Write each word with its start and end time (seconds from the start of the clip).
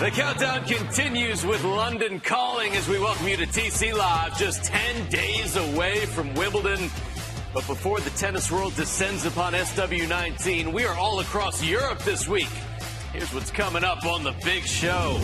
The 0.00 0.10
countdown 0.10 0.64
continues 0.64 1.46
with 1.46 1.62
London 1.62 2.18
calling 2.18 2.72
as 2.74 2.88
we 2.88 2.98
welcome 2.98 3.28
you 3.28 3.36
to 3.36 3.46
TC 3.46 3.94
Live, 3.94 4.36
just 4.36 4.64
10 4.64 5.08
days 5.08 5.54
away 5.54 6.04
from 6.06 6.34
Wimbledon. 6.34 6.90
But 7.54 7.64
before 7.68 8.00
the 8.00 8.10
tennis 8.10 8.50
world 8.50 8.74
descends 8.74 9.24
upon 9.24 9.52
SW19, 9.52 10.72
we 10.72 10.84
are 10.84 10.96
all 10.96 11.20
across 11.20 11.62
Europe 11.62 12.00
this 12.00 12.26
week. 12.26 12.48
Here's 13.12 13.32
what's 13.32 13.52
coming 13.52 13.84
up 13.84 14.04
on 14.04 14.24
the 14.24 14.34
big 14.44 14.64
show. 14.64 15.20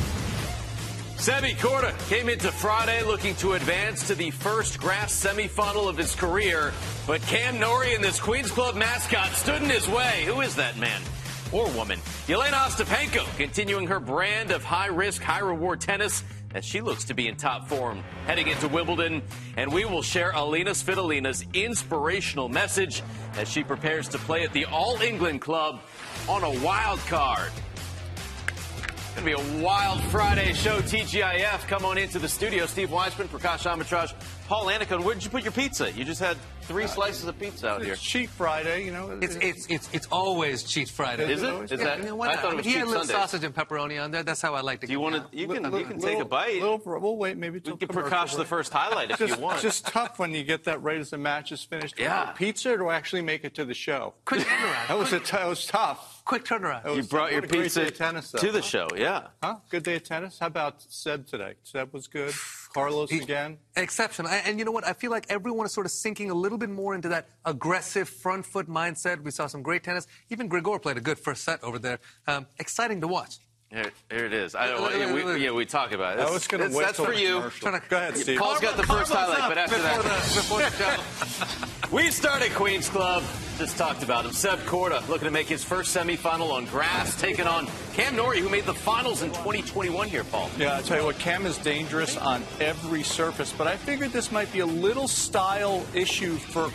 Sebi 1.16 1.56
Korda 1.56 1.92
came 2.08 2.28
into 2.28 2.52
Friday 2.52 3.02
looking 3.02 3.34
to 3.36 3.54
advance 3.54 4.06
to 4.06 4.14
the 4.14 4.30
first 4.30 4.78
grass 4.78 5.12
semifinal 5.12 5.88
of 5.88 5.96
his 5.96 6.14
career, 6.14 6.72
but 7.08 7.20
Cam 7.22 7.58
Norrie 7.58 7.96
and 7.96 8.04
this 8.04 8.20
Queens 8.20 8.52
Club 8.52 8.76
mascot 8.76 9.32
stood 9.32 9.64
in 9.64 9.68
his 9.68 9.88
way. 9.88 10.22
Who 10.26 10.42
is 10.42 10.54
that 10.54 10.78
man? 10.78 11.02
Or 11.52 11.68
woman. 11.70 11.98
Yelena 12.26 12.52
Ostapenko 12.52 13.24
continuing 13.36 13.86
her 13.86 14.00
brand 14.00 14.50
of 14.50 14.64
high 14.64 14.86
risk, 14.86 15.22
high 15.22 15.40
reward 15.40 15.80
tennis 15.80 16.22
as 16.54 16.64
she 16.64 16.80
looks 16.80 17.04
to 17.04 17.14
be 17.14 17.28
in 17.28 17.36
top 17.36 17.68
form 17.68 18.02
heading 18.26 18.48
into 18.48 18.68
Wimbledon. 18.68 19.22
And 19.56 19.72
we 19.72 19.84
will 19.84 20.02
share 20.02 20.32
Alina 20.32 20.70
Svitolina's 20.70 21.44
inspirational 21.54 22.48
message 22.48 23.02
as 23.36 23.48
she 23.48 23.62
prepares 23.62 24.08
to 24.08 24.18
play 24.18 24.42
at 24.42 24.52
the 24.52 24.64
All 24.66 25.00
England 25.00 25.40
Club 25.40 25.80
on 26.28 26.42
a 26.42 26.64
wild 26.64 26.98
card. 27.00 27.52
It's 29.20 29.26
going 29.28 29.36
to 29.36 29.52
be 29.54 29.60
a 29.60 29.62
wild 29.62 30.00
Friday 30.04 30.54
show. 30.54 30.78
TGIF, 30.80 31.68
come 31.68 31.84
on 31.84 31.98
into 31.98 32.18
the 32.18 32.26
studio. 32.26 32.64
Steve 32.64 32.90
Weissman, 32.90 33.28
Prakash 33.28 33.70
Amritraj, 33.70 34.14
Paul 34.48 34.64
Annacone. 34.68 35.04
Where 35.04 35.14
did 35.14 35.22
you 35.24 35.28
put 35.28 35.42
your 35.42 35.52
pizza? 35.52 35.92
You 35.92 36.06
just 36.06 36.20
had 36.22 36.38
three 36.62 36.84
uh, 36.84 36.86
slices 36.86 37.24
of 37.26 37.38
pizza 37.38 37.68
out 37.68 37.84
here. 37.84 37.96
Cheat 37.96 38.30
Friday, 38.30 38.82
you 38.86 38.92
know. 38.92 39.18
It's 39.20 39.34
it's 39.36 39.66
it's, 39.66 39.90
it's 39.92 40.06
always 40.10 40.62
cheat 40.62 40.88
Friday. 40.88 41.30
Is 41.30 41.42
it? 41.42 41.52
Is 41.64 41.70
Yeah, 41.72 41.76
that? 41.84 41.98
you 41.98 42.04
know, 42.06 42.16
why 42.16 42.28
I 42.28 42.36
thought 42.36 42.44
it 42.46 42.52
I 42.52 42.54
was 42.54 42.64
mean, 42.64 42.64
he 42.64 42.70
cheap 42.70 42.78
had 42.78 42.86
a 42.86 42.88
little 42.88 43.04
Sundays. 43.04 43.16
sausage 43.30 43.44
and 43.44 43.54
pepperoni 43.54 44.02
on 44.02 44.10
there. 44.10 44.22
That's 44.22 44.40
how 44.40 44.54
I 44.54 44.62
like 44.62 44.80
to. 44.80 44.86
Do 44.86 44.92
you 44.94 45.00
want 45.00 45.16
to? 45.16 45.36
You 45.36 45.48
can. 45.48 45.64
You 45.70 45.84
can 45.84 46.00
take 46.00 46.18
a 46.18 46.24
bite. 46.24 46.54
Little, 46.62 46.80
we'll 46.86 47.18
wait 47.18 47.36
maybe 47.36 47.56
We 47.56 47.60
till 47.60 47.76
can 47.76 47.88
commercial 47.88 48.10
Prakash 48.10 48.30
the 48.30 48.36
break. 48.38 48.48
first 48.48 48.72
highlight 48.72 49.10
if 49.10 49.18
Just, 49.18 49.36
you 49.36 49.42
want. 49.42 49.56
It's 49.56 49.62
just 49.64 49.86
tough 49.86 50.18
when 50.18 50.32
you 50.32 50.44
get 50.44 50.64
that 50.64 50.82
right 50.82 50.98
as 50.98 51.10
the 51.10 51.18
match 51.18 51.52
is 51.52 51.62
finished. 51.62 51.96
Yeah. 51.98 52.32
Pizza 52.32 52.72
or 52.72 52.78
do 52.78 52.88
I 52.88 52.96
actually 52.96 53.20
make 53.22 53.44
it 53.44 53.54
to 53.56 53.66
the 53.66 53.74
show? 53.74 54.14
Quick 54.24 54.40
turnaround. 54.40 54.76
That 54.88 54.98
was 54.98 55.12
a 55.12 55.20
t- 55.20 55.36
that 55.36 55.46
was 55.46 55.66
tough. 55.66 56.19
Quick 56.30 56.44
turnaround. 56.44 56.84
You 56.84 56.92
was- 56.98 57.08
brought 57.08 57.32
your 57.32 57.40
what 57.40 57.50
a 57.50 57.52
great 57.52 57.62
pizza 57.64 57.90
tennis, 57.90 58.30
though, 58.30 58.38
to 58.38 58.52
the 58.52 58.60
huh? 58.60 58.64
show. 58.64 58.88
Yeah. 58.96 59.26
Huh? 59.42 59.56
Good 59.68 59.82
day 59.82 59.96
of 59.96 60.04
tennis. 60.04 60.38
How 60.38 60.46
about 60.46 60.80
Seb 60.80 61.26
today? 61.26 61.54
Seb 61.64 61.92
was 61.92 62.06
good. 62.06 62.32
Carlos 62.72 63.10
He- 63.10 63.18
again. 63.18 63.58
Exceptional. 63.74 64.30
And, 64.30 64.46
and 64.46 64.58
you 64.60 64.64
know 64.64 64.70
what? 64.70 64.86
I 64.86 64.92
feel 64.92 65.10
like 65.10 65.26
everyone 65.28 65.66
is 65.66 65.72
sort 65.72 65.86
of 65.86 65.90
sinking 65.90 66.30
a 66.30 66.34
little 66.34 66.56
bit 66.56 66.70
more 66.70 66.94
into 66.94 67.08
that 67.08 67.30
aggressive 67.44 68.08
front 68.08 68.46
foot 68.46 68.68
mindset. 68.68 69.20
We 69.24 69.32
saw 69.32 69.48
some 69.48 69.60
great 69.60 69.82
tennis. 69.82 70.06
Even 70.28 70.48
Grigor 70.48 70.80
played 70.80 70.96
a 70.98 71.00
good 71.00 71.18
first 71.18 71.42
set 71.42 71.64
over 71.64 71.80
there. 71.80 71.98
Um, 72.28 72.46
exciting 72.60 73.00
to 73.00 73.08
watch. 73.08 73.38
Here, 73.72 73.90
here 74.08 74.24
it 74.24 74.32
is. 74.32 74.54
I 74.54 74.68
don't, 74.68 74.82
Look, 74.82 74.92
look, 74.92 75.00
yeah, 75.00 75.12
we, 75.12 75.24
look. 75.24 75.40
yeah, 75.40 75.50
we 75.50 75.66
talk 75.66 75.90
about 75.90 76.20
it. 76.20 76.22
I 76.26 76.30
was 76.30 76.46
going 76.46 76.62
to 76.62 76.68
That's- 76.68 76.76
wait 76.76 76.84
That's 76.86 76.96
for 76.96 77.12
you. 77.12 77.50
to- 77.50 77.82
Go 77.88 77.96
ahead, 77.96 78.16
Steve. 78.16 78.38
Paul's 78.38 78.60
got 78.60 78.76
the 78.76 78.84
first 78.84 79.10
Karma's 79.10 79.34
highlight, 79.34 79.48
but 79.48 79.58
after 79.58 79.76
before 79.78 80.02
that, 80.04 80.22
the, 80.22 80.34
before 80.36 80.58
the 80.60 81.88
show. 81.88 81.96
we 81.96 82.10
start 82.12 82.42
at 82.42 82.52
Queens 82.54 82.88
Club. 82.88 83.24
Just 83.60 83.76
talked 83.76 84.02
about 84.02 84.24
him. 84.24 84.32
Seb 84.32 84.58
Korda 84.60 85.06
looking 85.06 85.26
to 85.26 85.30
make 85.30 85.46
his 85.46 85.62
first 85.62 85.94
semifinal 85.94 86.50
on 86.50 86.64
grass, 86.64 87.14
taking 87.20 87.46
on 87.46 87.68
Cam 87.92 88.16
Norrie, 88.16 88.40
who 88.40 88.48
made 88.48 88.64
the 88.64 88.72
finals 88.72 89.20
in 89.20 89.28
2021 89.32 90.08
here, 90.08 90.24
Paul. 90.24 90.48
Yeah, 90.56 90.78
I 90.78 90.80
tell 90.80 90.98
you 90.98 91.04
what, 91.04 91.18
Cam 91.18 91.44
is 91.44 91.58
dangerous 91.58 92.16
on 92.16 92.42
every 92.58 93.02
surface, 93.02 93.52
but 93.52 93.66
I 93.66 93.76
figured 93.76 94.12
this 94.12 94.32
might 94.32 94.50
be 94.50 94.60
a 94.60 94.66
little 94.66 95.06
style 95.06 95.84
issue 95.92 96.36
for 96.36 96.70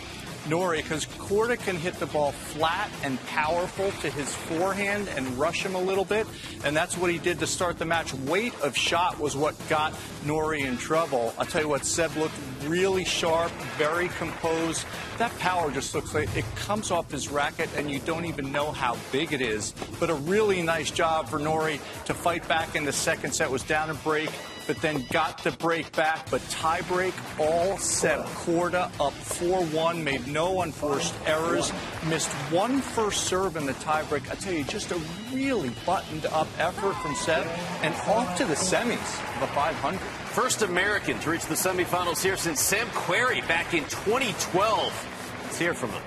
Norrie 0.48 0.82
because 0.82 1.06
Korda 1.06 1.58
can 1.58 1.76
hit 1.76 1.94
the 1.94 2.06
ball 2.06 2.32
flat 2.32 2.90
and 3.02 3.20
powerful 3.26 3.90
to 4.02 4.10
his 4.10 4.34
forehand 4.34 5.08
and 5.16 5.26
rush 5.38 5.64
him 5.64 5.74
a 5.74 5.80
little 5.80 6.04
bit, 6.04 6.26
and 6.64 6.76
that's 6.76 6.96
what 6.96 7.10
he 7.10 7.18
did 7.18 7.38
to 7.40 7.46
start 7.46 7.78
the 7.78 7.84
match. 7.84 8.14
Weight 8.14 8.54
of 8.60 8.76
shot 8.76 9.18
was 9.18 9.36
what 9.36 9.54
got 9.68 9.92
Norrie 10.24 10.62
in 10.62 10.76
trouble. 10.76 11.34
I'll 11.38 11.46
tell 11.46 11.62
you 11.62 11.68
what, 11.68 11.84
Seb 11.84 12.14
looked 12.16 12.34
really 12.64 13.04
sharp, 13.04 13.50
very 13.76 14.08
composed. 14.18 14.84
That 15.18 15.36
power 15.38 15.70
just 15.70 15.94
looks 15.94 16.14
like 16.14 16.34
it 16.36 16.44
comes 16.56 16.90
off 16.90 17.10
his 17.10 17.30
racket, 17.30 17.68
and 17.76 17.90
you 17.90 17.98
don't 18.00 18.24
even 18.24 18.52
know 18.52 18.72
how 18.72 18.96
big 19.12 19.32
it 19.32 19.40
is. 19.40 19.72
But 19.98 20.10
a 20.10 20.14
really 20.14 20.62
nice 20.62 20.90
job 20.90 21.28
for 21.28 21.38
Norrie 21.38 21.80
to 22.04 22.14
fight 22.14 22.46
back 22.48 22.76
in 22.76 22.84
the 22.84 22.92
second 22.92 23.32
set. 23.32 23.50
Was 23.50 23.62
down 23.62 23.90
a 23.90 23.94
break, 23.94 24.30
but 24.66 24.80
then 24.82 25.04
got 25.10 25.42
the 25.44 25.52
break 25.52 25.90
back. 25.92 26.30
But 26.30 26.42
tie 26.50 26.80
break 26.82 27.14
all 27.38 27.78
set. 27.78 28.24
Korda 28.26 28.86
up 29.00 29.12
4-1, 29.12 30.02
made 30.02 30.26
no 30.26 30.62
unforced 30.62 31.14
errors, 31.26 31.72
missed 32.08 32.30
one 32.52 32.80
first 32.80 33.24
serve 33.24 33.56
in 33.56 33.66
the 33.66 33.74
tie 33.74 34.02
break. 34.04 34.30
I 34.30 34.34
tell 34.34 34.52
you, 34.52 34.64
just 34.64 34.90
a 34.92 35.00
really 35.32 35.70
buttoned 35.84 36.26
up 36.26 36.48
effort 36.58 36.94
from 36.94 37.14
Seb, 37.14 37.46
and 37.82 37.94
off 38.08 38.36
to 38.38 38.44
the 38.44 38.54
semis 38.54 39.34
of 39.34 39.40
the 39.40 39.46
500. 39.48 39.98
First 40.00 40.62
American 40.62 41.18
to 41.20 41.30
reach 41.30 41.46
the 41.46 41.54
semifinals 41.54 42.22
here 42.22 42.36
since 42.36 42.60
Sam 42.60 42.86
Querrey 42.88 43.46
back 43.48 43.74
in 43.74 43.84
2012. 43.84 45.40
Let's 45.44 45.58
hear 45.58 45.74
from 45.74 45.90
him. 45.90 46.02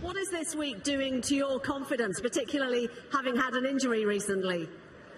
What 0.00 0.16
is 0.16 0.30
this 0.30 0.54
week 0.54 0.82
doing 0.82 1.20
to 1.22 1.34
your 1.34 1.58
confidence, 1.58 2.20
particularly 2.20 2.88
having 3.12 3.36
had 3.36 3.54
an 3.54 3.64
injury 3.66 4.04
recently? 4.04 4.68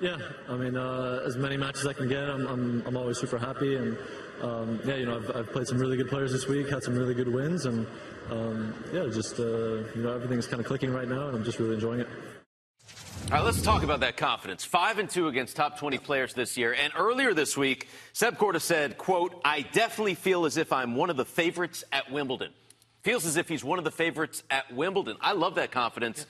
Yeah, 0.02 0.18
I 0.48 0.56
mean, 0.56 0.76
uh, 0.76 1.22
as 1.24 1.36
many 1.36 1.56
matches 1.56 1.82
as 1.82 1.86
I 1.86 1.92
can 1.92 2.08
get, 2.08 2.28
I'm, 2.28 2.44
I'm, 2.48 2.82
I'm 2.88 2.96
always 2.96 3.18
super 3.18 3.38
happy. 3.38 3.76
And 3.76 3.96
um, 4.42 4.80
yeah, 4.84 4.96
you 4.96 5.06
know, 5.06 5.18
I've, 5.18 5.36
I've 5.36 5.52
played 5.52 5.68
some 5.68 5.78
really 5.78 5.96
good 5.96 6.08
players 6.08 6.32
this 6.32 6.48
week, 6.48 6.68
had 6.68 6.82
some 6.82 6.96
really 6.96 7.14
good 7.14 7.32
wins, 7.32 7.66
and 7.66 7.86
um, 8.28 8.74
yeah, 8.92 9.06
just 9.12 9.38
uh, 9.38 9.44
you 9.94 10.02
know, 10.02 10.12
everything's 10.12 10.48
kind 10.48 10.58
of 10.58 10.66
clicking 10.66 10.92
right 10.92 11.06
now, 11.06 11.28
and 11.28 11.36
I'm 11.36 11.44
just 11.44 11.60
really 11.60 11.74
enjoying 11.74 12.00
it. 12.00 12.08
All 13.26 13.38
right, 13.38 13.44
let's 13.44 13.62
talk 13.62 13.84
about 13.84 14.00
that 14.00 14.16
confidence. 14.16 14.64
Five 14.64 14.98
and 14.98 15.08
two 15.08 15.28
against 15.28 15.54
top 15.54 15.78
20 15.78 15.98
players 15.98 16.34
this 16.34 16.56
year. 16.56 16.74
And 16.74 16.92
earlier 16.98 17.32
this 17.32 17.56
week, 17.56 17.88
Seb 18.12 18.38
Korda 18.38 18.60
said, 18.60 18.98
quote, 18.98 19.40
I 19.44 19.62
definitely 19.62 20.16
feel 20.16 20.46
as 20.46 20.56
if 20.56 20.72
I'm 20.72 20.96
one 20.96 21.10
of 21.10 21.16
the 21.16 21.24
favorites 21.24 21.84
at 21.92 22.10
Wimbledon. 22.10 22.52
Feels 23.02 23.24
as 23.24 23.36
if 23.36 23.48
he's 23.48 23.62
one 23.62 23.78
of 23.78 23.84
the 23.84 23.92
favorites 23.92 24.42
at 24.50 24.74
Wimbledon. 24.74 25.16
I 25.20 25.32
love 25.32 25.54
that 25.54 25.70
confidence. 25.70 26.26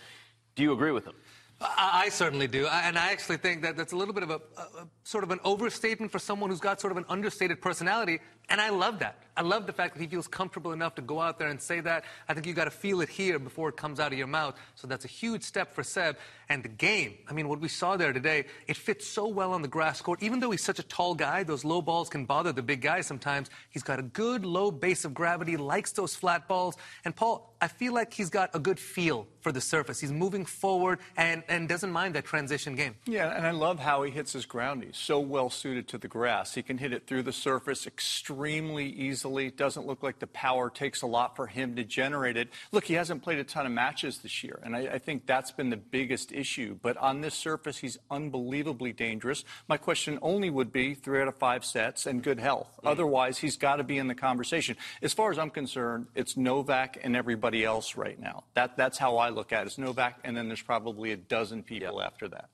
Do 0.56 0.62
you 0.62 0.74
agree 0.74 0.92
with 0.92 1.06
him? 1.06 1.14
I, 1.64 2.08
certainly 2.10 2.46
do, 2.46 2.66
and 2.66 2.98
I 2.98 3.12
actually 3.12 3.36
think 3.36 3.62
that 3.62 3.76
that's 3.76 3.92
a 3.92 3.96
little 3.96 4.14
bit 4.14 4.22
of 4.22 4.30
a, 4.30 4.40
a, 4.56 4.60
a 4.60 4.88
sort 5.04 5.24
of 5.24 5.30
an 5.30 5.40
overstatement 5.44 6.10
for 6.10 6.18
someone 6.18 6.50
who's 6.50 6.60
got 6.60 6.80
sort 6.80 6.90
of 6.90 6.96
an 6.96 7.04
understated 7.08 7.60
personality, 7.60 8.20
and 8.48 8.60
I 8.60 8.70
love 8.70 8.98
that. 9.00 9.22
I 9.36 9.42
love 9.42 9.66
the 9.66 9.72
fact 9.72 9.94
that 9.94 10.00
he 10.00 10.06
feels 10.06 10.28
comfortable 10.28 10.72
enough 10.72 10.94
to 10.96 11.02
go 11.02 11.20
out 11.20 11.38
there 11.38 11.48
and 11.48 11.60
say 11.60 11.80
that. 11.80 12.04
I 12.28 12.34
think 12.34 12.46
you 12.46 12.52
got 12.52 12.64
to 12.66 12.70
feel 12.70 13.00
it 13.00 13.08
here 13.08 13.38
before 13.38 13.68
it 13.70 13.76
comes 13.76 13.98
out 13.98 14.12
of 14.12 14.18
your 14.18 14.26
mouth. 14.26 14.56
So 14.74 14.86
that's 14.86 15.04
a 15.04 15.08
huge 15.08 15.42
step 15.42 15.74
for 15.74 15.82
Seb. 15.82 16.16
And 16.52 16.62
the 16.62 16.68
game, 16.68 17.14
I 17.30 17.32
mean, 17.32 17.48
what 17.48 17.60
we 17.62 17.68
saw 17.68 17.96
there 17.96 18.12
today, 18.12 18.44
it 18.66 18.76
fits 18.76 19.06
so 19.06 19.26
well 19.26 19.54
on 19.54 19.62
the 19.62 19.68
grass 19.68 20.02
court. 20.02 20.22
Even 20.22 20.38
though 20.38 20.50
he's 20.50 20.62
such 20.62 20.78
a 20.78 20.82
tall 20.82 21.14
guy, 21.14 21.44
those 21.44 21.64
low 21.64 21.80
balls 21.80 22.10
can 22.10 22.26
bother 22.26 22.52
the 22.52 22.60
big 22.60 22.82
guys 22.82 23.06
sometimes. 23.06 23.48
He's 23.70 23.82
got 23.82 23.98
a 23.98 24.02
good 24.02 24.44
low 24.44 24.70
base 24.70 25.06
of 25.06 25.14
gravity, 25.14 25.56
likes 25.56 25.92
those 25.92 26.14
flat 26.14 26.48
balls. 26.48 26.76
And 27.06 27.16
Paul, 27.16 27.54
I 27.62 27.68
feel 27.68 27.94
like 27.94 28.12
he's 28.12 28.28
got 28.28 28.50
a 28.52 28.58
good 28.58 28.78
feel 28.78 29.26
for 29.40 29.50
the 29.50 29.62
surface. 29.62 29.98
He's 29.98 30.12
moving 30.12 30.44
forward 30.44 30.98
and, 31.16 31.42
and 31.48 31.70
doesn't 31.70 31.90
mind 31.90 32.16
that 32.16 32.26
transition 32.26 32.74
game. 32.76 32.96
Yeah, 33.06 33.34
and 33.34 33.46
I 33.46 33.52
love 33.52 33.78
how 33.78 34.02
he 34.02 34.10
hits 34.10 34.34
his 34.34 34.44
ground. 34.44 34.82
He's 34.84 34.98
so 34.98 35.20
well 35.20 35.48
suited 35.48 35.88
to 35.88 35.98
the 35.98 36.08
grass. 36.08 36.54
He 36.54 36.62
can 36.62 36.76
hit 36.76 36.92
it 36.92 37.06
through 37.06 37.22
the 37.22 37.32
surface 37.32 37.86
extremely 37.86 38.90
easily. 38.90 39.50
Doesn't 39.50 39.86
look 39.86 40.02
like 40.02 40.18
the 40.18 40.26
power 40.26 40.68
takes 40.68 41.00
a 41.00 41.06
lot 41.06 41.34
for 41.34 41.46
him 41.46 41.76
to 41.76 41.84
generate 41.84 42.36
it. 42.36 42.50
Look, 42.72 42.84
he 42.84 42.94
hasn't 42.94 43.22
played 43.22 43.38
a 43.38 43.44
ton 43.44 43.64
of 43.64 43.72
matches 43.72 44.18
this 44.18 44.44
year, 44.44 44.58
and 44.62 44.76
I, 44.76 44.80
I 44.80 44.98
think 44.98 45.24
that's 45.24 45.50
been 45.50 45.70
the 45.70 45.78
biggest 45.78 46.30
issue. 46.30 46.41
But 46.80 46.96
on 46.96 47.20
this 47.20 47.34
surface, 47.34 47.78
he's 47.78 47.98
unbelievably 48.10 48.92
dangerous. 48.92 49.44
My 49.68 49.76
question 49.76 50.18
only 50.22 50.50
would 50.50 50.72
be 50.72 50.94
three 50.94 51.20
out 51.20 51.28
of 51.28 51.36
five 51.36 51.64
sets 51.64 52.06
and 52.06 52.22
good 52.22 52.40
health. 52.40 52.68
Mm. 52.82 52.90
Otherwise, 52.90 53.38
he's 53.38 53.56
got 53.56 53.76
to 53.76 53.84
be 53.84 53.98
in 53.98 54.08
the 54.08 54.14
conversation. 54.14 54.76
As 55.02 55.12
far 55.12 55.30
as 55.30 55.38
I'm 55.38 55.50
concerned, 55.50 56.06
it's 56.14 56.36
Novak 56.36 56.98
and 57.02 57.16
everybody 57.16 57.64
else 57.64 57.96
right 57.96 58.18
now. 58.18 58.44
That, 58.54 58.76
that's 58.76 58.98
how 58.98 59.16
I 59.16 59.30
look 59.30 59.52
at 59.52 59.62
it. 59.62 59.66
It's 59.66 59.78
Novak, 59.78 60.18
and 60.24 60.36
then 60.36 60.48
there's 60.48 60.62
probably 60.62 61.12
a 61.12 61.16
dozen 61.16 61.62
people 61.62 62.02
after 62.02 62.28
that. 62.28 62.48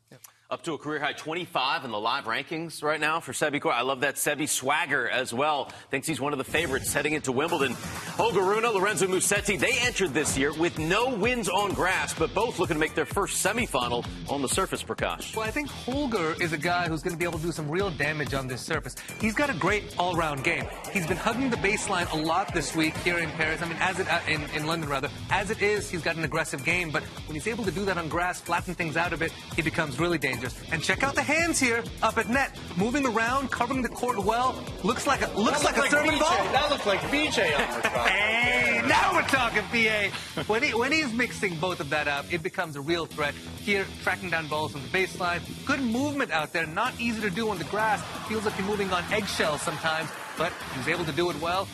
Up 0.50 0.62
to 0.62 0.72
a 0.72 0.78
career 0.78 0.98
high 0.98 1.12
25 1.12 1.84
in 1.84 1.90
the 1.90 2.00
live 2.00 2.24
rankings 2.24 2.82
right 2.82 2.98
now 2.98 3.20
for 3.20 3.32
Sebi 3.32 3.60
Korda. 3.60 3.74
I 3.74 3.82
love 3.82 4.00
that 4.00 4.14
Sebi 4.14 4.48
swagger 4.48 5.06
as 5.06 5.34
well. 5.34 5.70
Thinks 5.90 6.06
he's 6.06 6.22
one 6.22 6.32
of 6.32 6.38
the 6.38 6.44
favorites 6.44 6.90
heading 6.90 7.12
into 7.12 7.32
Wimbledon. 7.32 7.74
Holger 8.16 8.40
Rune, 8.40 8.64
Lorenzo 8.64 9.06
Musetti, 9.06 9.60
they 9.60 9.78
entered 9.80 10.14
this 10.14 10.38
year 10.38 10.54
with 10.54 10.78
no 10.78 11.14
wins 11.14 11.50
on 11.50 11.74
grass, 11.74 12.14
but 12.14 12.32
both 12.32 12.58
looking 12.58 12.76
to 12.76 12.80
make 12.80 12.94
their 12.94 13.04
first 13.04 13.44
semifinal 13.44 14.06
on 14.30 14.40
the 14.40 14.48
surface, 14.48 14.82
Prakash. 14.82 15.36
Well, 15.36 15.44
I 15.44 15.50
think 15.50 15.68
Holger 15.68 16.34
is 16.40 16.54
a 16.54 16.58
guy 16.58 16.88
who's 16.88 17.02
going 17.02 17.12
to 17.12 17.18
be 17.18 17.26
able 17.26 17.38
to 17.40 17.44
do 17.44 17.52
some 17.52 17.70
real 17.70 17.90
damage 17.90 18.32
on 18.32 18.48
this 18.48 18.62
surface. 18.62 18.96
He's 19.20 19.34
got 19.34 19.50
a 19.50 19.54
great 19.54 19.94
all-round 19.98 20.44
game. 20.44 20.64
He's 20.94 21.06
been 21.06 21.18
hugging 21.18 21.50
the 21.50 21.58
baseline 21.58 22.10
a 22.10 22.16
lot 22.16 22.54
this 22.54 22.74
week 22.74 22.96
here 22.98 23.18
in 23.18 23.28
Paris. 23.32 23.60
I 23.60 23.66
mean, 23.68 23.76
as 23.80 23.98
it 23.98 24.10
uh, 24.10 24.20
in, 24.26 24.42
in 24.56 24.66
London 24.66 24.88
rather. 24.88 25.10
As 25.28 25.50
it 25.50 25.60
is, 25.60 25.90
he's 25.90 26.00
got 26.00 26.16
an 26.16 26.24
aggressive 26.24 26.64
game, 26.64 26.90
but 26.90 27.02
when 27.26 27.34
he's 27.34 27.46
able 27.46 27.64
to 27.64 27.70
do 27.70 27.84
that 27.84 27.98
on 27.98 28.08
grass, 28.08 28.40
flatten 28.40 28.74
things 28.74 28.96
out 28.96 29.12
a 29.12 29.18
bit, 29.18 29.30
he 29.54 29.60
becomes 29.60 30.00
really 30.00 30.16
dangerous. 30.16 30.37
And 30.70 30.82
check 30.82 31.02
out 31.02 31.14
the 31.14 31.22
hands 31.22 31.58
here 31.58 31.82
up 32.02 32.18
at 32.18 32.28
net, 32.28 32.58
moving 32.76 33.06
around, 33.06 33.50
covering 33.50 33.82
the 33.82 33.88
court 33.88 34.18
well. 34.18 34.62
Looks 34.84 35.06
like 35.06 35.22
a 35.22 35.30
looks 35.38 35.64
like, 35.64 35.76
like, 35.76 35.86
a 35.86 35.90
serving 35.90 36.18
ball. 36.18 36.30
That 36.52 36.68
looks 36.70 36.86
like 36.86 37.00
BJ 37.00 37.54
on 37.58 37.82
the 37.82 37.88
Hey, 38.08 38.82
now 38.86 39.14
we're 39.14 39.22
talking 39.22 39.62
PA. 39.62 40.42
When 40.46 40.62
he 40.62 40.74
when 40.74 40.92
he's 40.92 41.12
mixing 41.12 41.56
both 41.56 41.80
of 41.80 41.90
that 41.90 42.08
up, 42.08 42.32
it 42.32 42.42
becomes 42.42 42.76
a 42.76 42.80
real 42.80 43.06
threat. 43.06 43.34
Here, 43.60 43.86
tracking 44.02 44.30
down 44.30 44.48
balls 44.48 44.74
on 44.74 44.82
the 44.82 44.88
baseline, 44.88 45.40
good 45.66 45.80
movement 45.80 46.30
out 46.30 46.52
there. 46.52 46.66
Not 46.66 46.98
easy 47.00 47.20
to 47.22 47.30
do 47.30 47.50
on 47.50 47.58
the 47.58 47.64
grass. 47.64 48.02
Feels 48.28 48.44
like 48.44 48.56
you're 48.58 48.66
moving 48.66 48.92
on 48.92 49.04
eggshells 49.12 49.62
sometimes, 49.62 50.10
but 50.36 50.52
he's 50.74 50.88
able 50.88 51.04
to 51.04 51.12
do 51.12 51.30
it 51.30 51.40
well. 51.40 51.68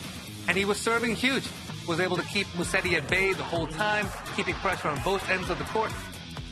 And 0.48 0.56
he 0.56 0.64
was 0.64 0.78
serving 0.78 1.16
huge. 1.16 1.48
Was 1.86 2.00
able 2.00 2.16
to 2.16 2.22
keep 2.22 2.46
Musetti 2.48 2.94
at 2.94 3.08
bay 3.08 3.34
the 3.34 3.42
whole 3.42 3.66
time, 3.66 4.08
keeping 4.36 4.54
pressure 4.54 4.88
on 4.88 4.98
both 5.02 5.28
ends 5.28 5.50
of 5.50 5.58
the 5.58 5.64
court. 5.64 5.92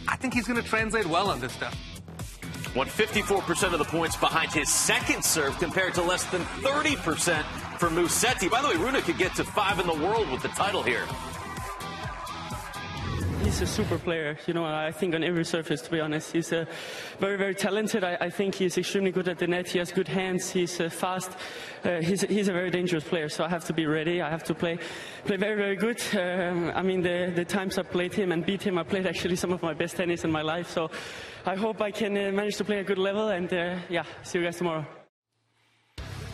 I 0.07 0.17
think 0.17 0.35
he's 0.35 0.47
going 0.47 0.61
to 0.63 0.69
translate 0.69 1.07
well 1.07 1.31
on 1.31 1.41
this 1.41 1.53
stuff. 1.53 1.77
Won 2.75 2.87
54% 2.87 3.75
of 3.75 3.79
the 3.79 3.85
points 3.85 4.17
behind 4.17 4.51
his 4.51 4.71
second 4.71 5.23
serve 5.23 5.59
compared 5.59 5.93
to 5.95 6.03
less 6.03 6.25
than 6.25 6.41
30% 6.63 7.45
for 7.79 7.91
Musetti. 7.91 8.51
By 8.51 8.63
the 8.63 8.69
way, 8.69 8.77
Rune 8.77 9.01
could 9.03 9.19
get 9.19 9.35
to 9.35 9.45
five 9.45 9.79
in 9.79 9.87
the 9.87 10.07
world 10.07 10.31
with 10.31 10.41
the 10.41 10.49
title 10.49 10.83
here. 10.83 11.05
He's 13.43 13.61
a 13.61 13.67
super 13.67 13.99
player, 13.99 14.39
you 14.47 14.55
know, 14.55 14.65
I 14.65 14.93
think 14.93 15.15
on 15.15 15.23
every 15.23 15.45
surface, 15.45 15.83
to 15.83 15.91
be 15.91 16.01
honest. 16.01 16.33
He's 16.33 16.51
uh, 16.53 16.65
very, 17.19 17.37
very 17.37 17.55
talented. 17.55 18.05
I, 18.05 18.17
I, 18.19 18.31
think 18.31 18.55
he's 18.55 18.79
extremely 18.79 19.11
good 19.11 19.29
at 19.29 19.39
the 19.39 19.47
net. 19.47 19.69
He 19.69 19.79
has 19.79 19.93
good 19.93 20.09
hands. 20.09 20.51
He's 20.51 20.81
uh, 20.81 20.89
fast. 20.89 21.33
Uh, 21.85 22.01
he's, 22.01 22.23
he's 22.23 22.49
a 22.49 22.53
very 22.53 22.71
dangerous 22.71 23.05
player, 23.05 23.29
so 23.29 23.45
I 23.45 23.49
have 23.49 23.65
to 23.67 23.75
be 23.75 23.85
ready. 23.85 24.23
I 24.23 24.31
have 24.31 24.45
to 24.45 24.55
play 24.55 24.79
play 25.27 25.37
very, 25.37 25.57
very 25.57 25.77
good. 25.77 26.01
Um, 26.17 26.73
I 26.75 26.83
mean, 26.83 27.03
the, 27.03 27.33
the 27.35 27.45
times 27.45 27.77
I 27.77 27.83
played 27.83 28.15
him 28.15 28.33
and 28.33 28.47
beat 28.47 28.63
him, 28.63 28.79
I 28.79 28.85
played 28.85 29.07
actually 29.07 29.37
some 29.37 29.53
of 29.53 29.61
my 29.61 29.75
best 29.75 29.97
tennis 29.97 30.25
in 30.25 30.31
my 30.31 30.43
life. 30.43 30.71
So 30.71 30.91
I 31.45 31.57
hope 31.57 31.81
I 31.81 31.91
can 31.91 32.17
uh, 32.17 32.31
manage 32.31 32.57
to 32.57 32.65
play 32.65 32.79
a 32.79 32.85
good 32.85 32.99
level, 32.99 33.29
and 33.29 33.53
uh, 33.53 33.77
yeah, 33.89 34.05
see 34.23 34.39
you 34.39 34.45
guys 34.45 34.57
tomorrow. 34.57 34.87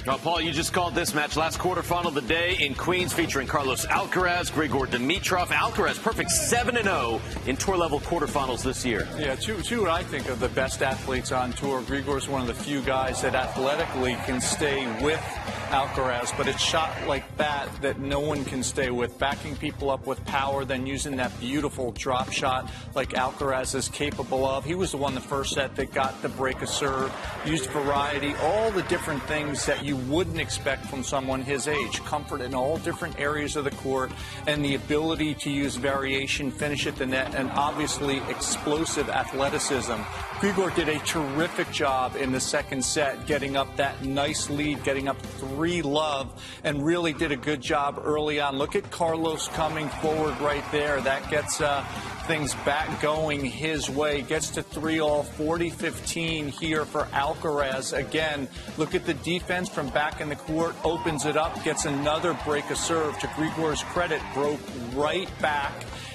Well, 0.07 0.19
Paul, 0.19 0.41
you 0.41 0.53
just 0.53 0.73
called 0.73 0.95
this 0.95 1.15
match 1.15 1.37
last 1.37 1.59
quarterfinal 1.59 2.07
of 2.07 2.15
the 2.15 2.23
day 2.23 2.57
in 2.65 2.75
Queens 2.75 3.13
featuring 3.13 3.47
Carlos 3.47 3.85
Alcaraz, 3.87 4.51
Grigor 4.51 4.87
Dimitrov. 4.87 5.49
Alcaraz, 5.49 6.03
perfect 6.03 6.31
7 6.31 6.83
0 6.83 7.21
in 7.47 7.57
tour 7.57 7.77
level 7.77 8.01
quarterfinals 8.01 8.63
this 8.63 8.87
year. 8.87 9.07
Yeah, 9.19 9.35
two, 9.35 9.61
two 9.61 9.91
I 9.91 10.03
think 10.03 10.29
of 10.29 10.41
the 10.41 10.49
best 10.51 10.83
athletes 10.83 11.33
on 11.33 11.53
tour. 11.53 11.83
Grigor 11.83 12.17
is 12.17 12.29
one 12.29 12.41
of 12.41 12.47
the 12.47 12.55
few 12.55 12.81
guys 12.81 13.21
that 13.23 13.35
athletically 13.35 14.15
can 14.25 14.41
stay 14.41 14.87
with 15.03 15.21
Alcaraz, 15.69 16.37
but 16.37 16.49
it's 16.49 16.63
shot 16.63 16.91
like 17.07 17.37
that 17.37 17.69
that 17.83 17.99
no 17.99 18.21
one 18.21 18.45
can 18.45 18.63
stay 18.63 18.91
with. 18.91 19.19
Backing 19.19 19.57
people 19.57 19.91
up 19.91 20.07
with 20.07 20.25
power, 20.25 20.65
then 20.65 20.87
using 20.87 21.17
that 21.17 21.39
beautiful 21.41 21.93
drop 21.93 22.33
shot 22.33 22.71
like 22.95 23.11
Alcaraz 23.11 23.75
is 23.75 23.89
capable 23.89 24.45
of. 24.45 24.65
He 24.65 24.75
was 24.75 24.91
the 24.91 24.97
one 24.97 25.15
the 25.15 25.21
first 25.21 25.55
set 25.55 25.77
that 25.77 25.93
got 25.93 26.21
the 26.23 26.29
break 26.29 26.63
of 26.63 26.69
serve, 26.69 27.13
used 27.45 27.69
variety, 27.71 28.35
all 28.43 28.71
the 28.71 28.83
different 28.83 29.23
things 29.25 29.67
that 29.67 29.85
you 29.85 29.97
wouldn't 29.97 30.41
expect 30.41 30.87
from 30.87 31.03
someone 31.03 31.43
his 31.43 31.69
age. 31.69 32.03
Comfort 32.05 32.41
in 32.41 32.55
all 32.55 32.79
different 32.79 33.19
areas 33.19 33.57
of 33.57 33.65
the 33.65 33.71
court 33.73 34.11
and 34.47 34.65
the 34.65 34.75
ability 34.75 35.35
to 35.35 35.51
use 35.51 35.77
variation, 35.77 36.51
finish 36.51 36.87
at 36.87 36.97
the 36.97 37.07
net, 37.07 37.35
and 37.35 37.51
obviously 37.51 38.19
explosive 38.29 39.09
athleticism. 39.09 39.95
Grigor 40.39 40.73
did 40.77 40.89
a 40.89 41.01
terrific 41.01 41.69
job 41.73 42.15
in 42.15 42.31
the 42.31 42.39
second 42.39 42.85
set, 42.85 43.27
getting 43.27 43.57
up 43.57 43.75
that 43.77 44.05
nice 44.05 44.49
lead, 44.49 44.85
getting 44.85 45.09
up 45.09 45.21
three 45.21 45.83
love, 45.83 46.31
and 46.63 46.87
really 46.87 47.13
did 47.13 47.33
a 47.33 47.37
good 47.37 47.61
job 47.61 48.01
early 48.05 48.39
on. 48.39 48.57
Look 48.57 48.77
at 48.77 48.89
Carlos 48.93 49.49
coming 49.49 49.89
forward 49.89 50.41
right 50.41 50.63
there. 50.71 51.01
That 51.01 51.29
gets 51.29 51.61
uh, 51.61 51.85
things 52.29 52.55
back 52.57 53.01
going 53.01 53.43
his 53.43 53.89
way. 53.89 54.21
Gets 54.21 54.51
to 54.51 54.63
3 54.63 55.01
all, 55.01 55.23
40 55.23 55.71
15 55.71 56.49
here 56.49 56.85
for 56.85 57.05
Alcaraz. 57.05 57.97
Again, 57.97 58.47
look 58.77 58.95
at 58.95 59.07
the 59.07 59.15
defense 59.15 59.71
from 59.71 59.89
back 59.89 60.21
in 60.21 60.29
the 60.29 60.37
court, 60.37 60.77
opens 60.85 61.25
it 61.25 61.39
up, 61.39 61.65
gets 61.65 61.87
another 61.87 62.39
break 62.45 62.69
of 62.71 62.77
serve. 62.77 63.19
To 63.21 63.27
Grigor's 63.29 63.83
credit, 63.85 64.21
broke 64.35 64.61
right 64.95 65.29
back. 65.41 65.73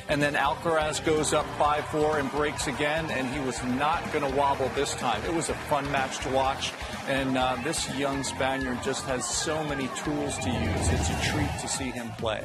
And 0.08 0.22
then 0.22 0.36
Alcaraz 0.36 1.04
goes 1.04 1.34
up 1.34 1.48
5 1.58 1.86
4 1.88 2.20
and 2.20 2.30
breaks 2.32 2.68
again, 2.68 3.10
and 3.10 3.28
he 3.28 3.40
was 3.40 3.64
not 3.64 4.04
going 4.14 4.30
to 4.30 4.38
wobble 4.38 4.70
this 4.76 4.94
time. 4.94 5.20
It 5.24 5.34
was 5.34 5.50
a 5.50 5.56
fun 5.56 5.92
match 5.92 6.20
to 6.20 6.30
watch, 6.30 6.74
and 7.08 7.38
uh, 7.38 7.58
this 7.64 7.90
young 7.96 8.24
Spaniard 8.24 8.84
just 8.84 9.04
has 9.06 9.26
so 9.28 9.64
many 9.64 9.90
tools 10.04 10.38
to 10.40 10.50
use. 10.50 10.90
It's 10.90 11.10
a 11.10 11.32
treat 11.32 11.50
to 11.62 11.68
see 11.68 11.90
him 11.90 12.12
play. 12.20 12.44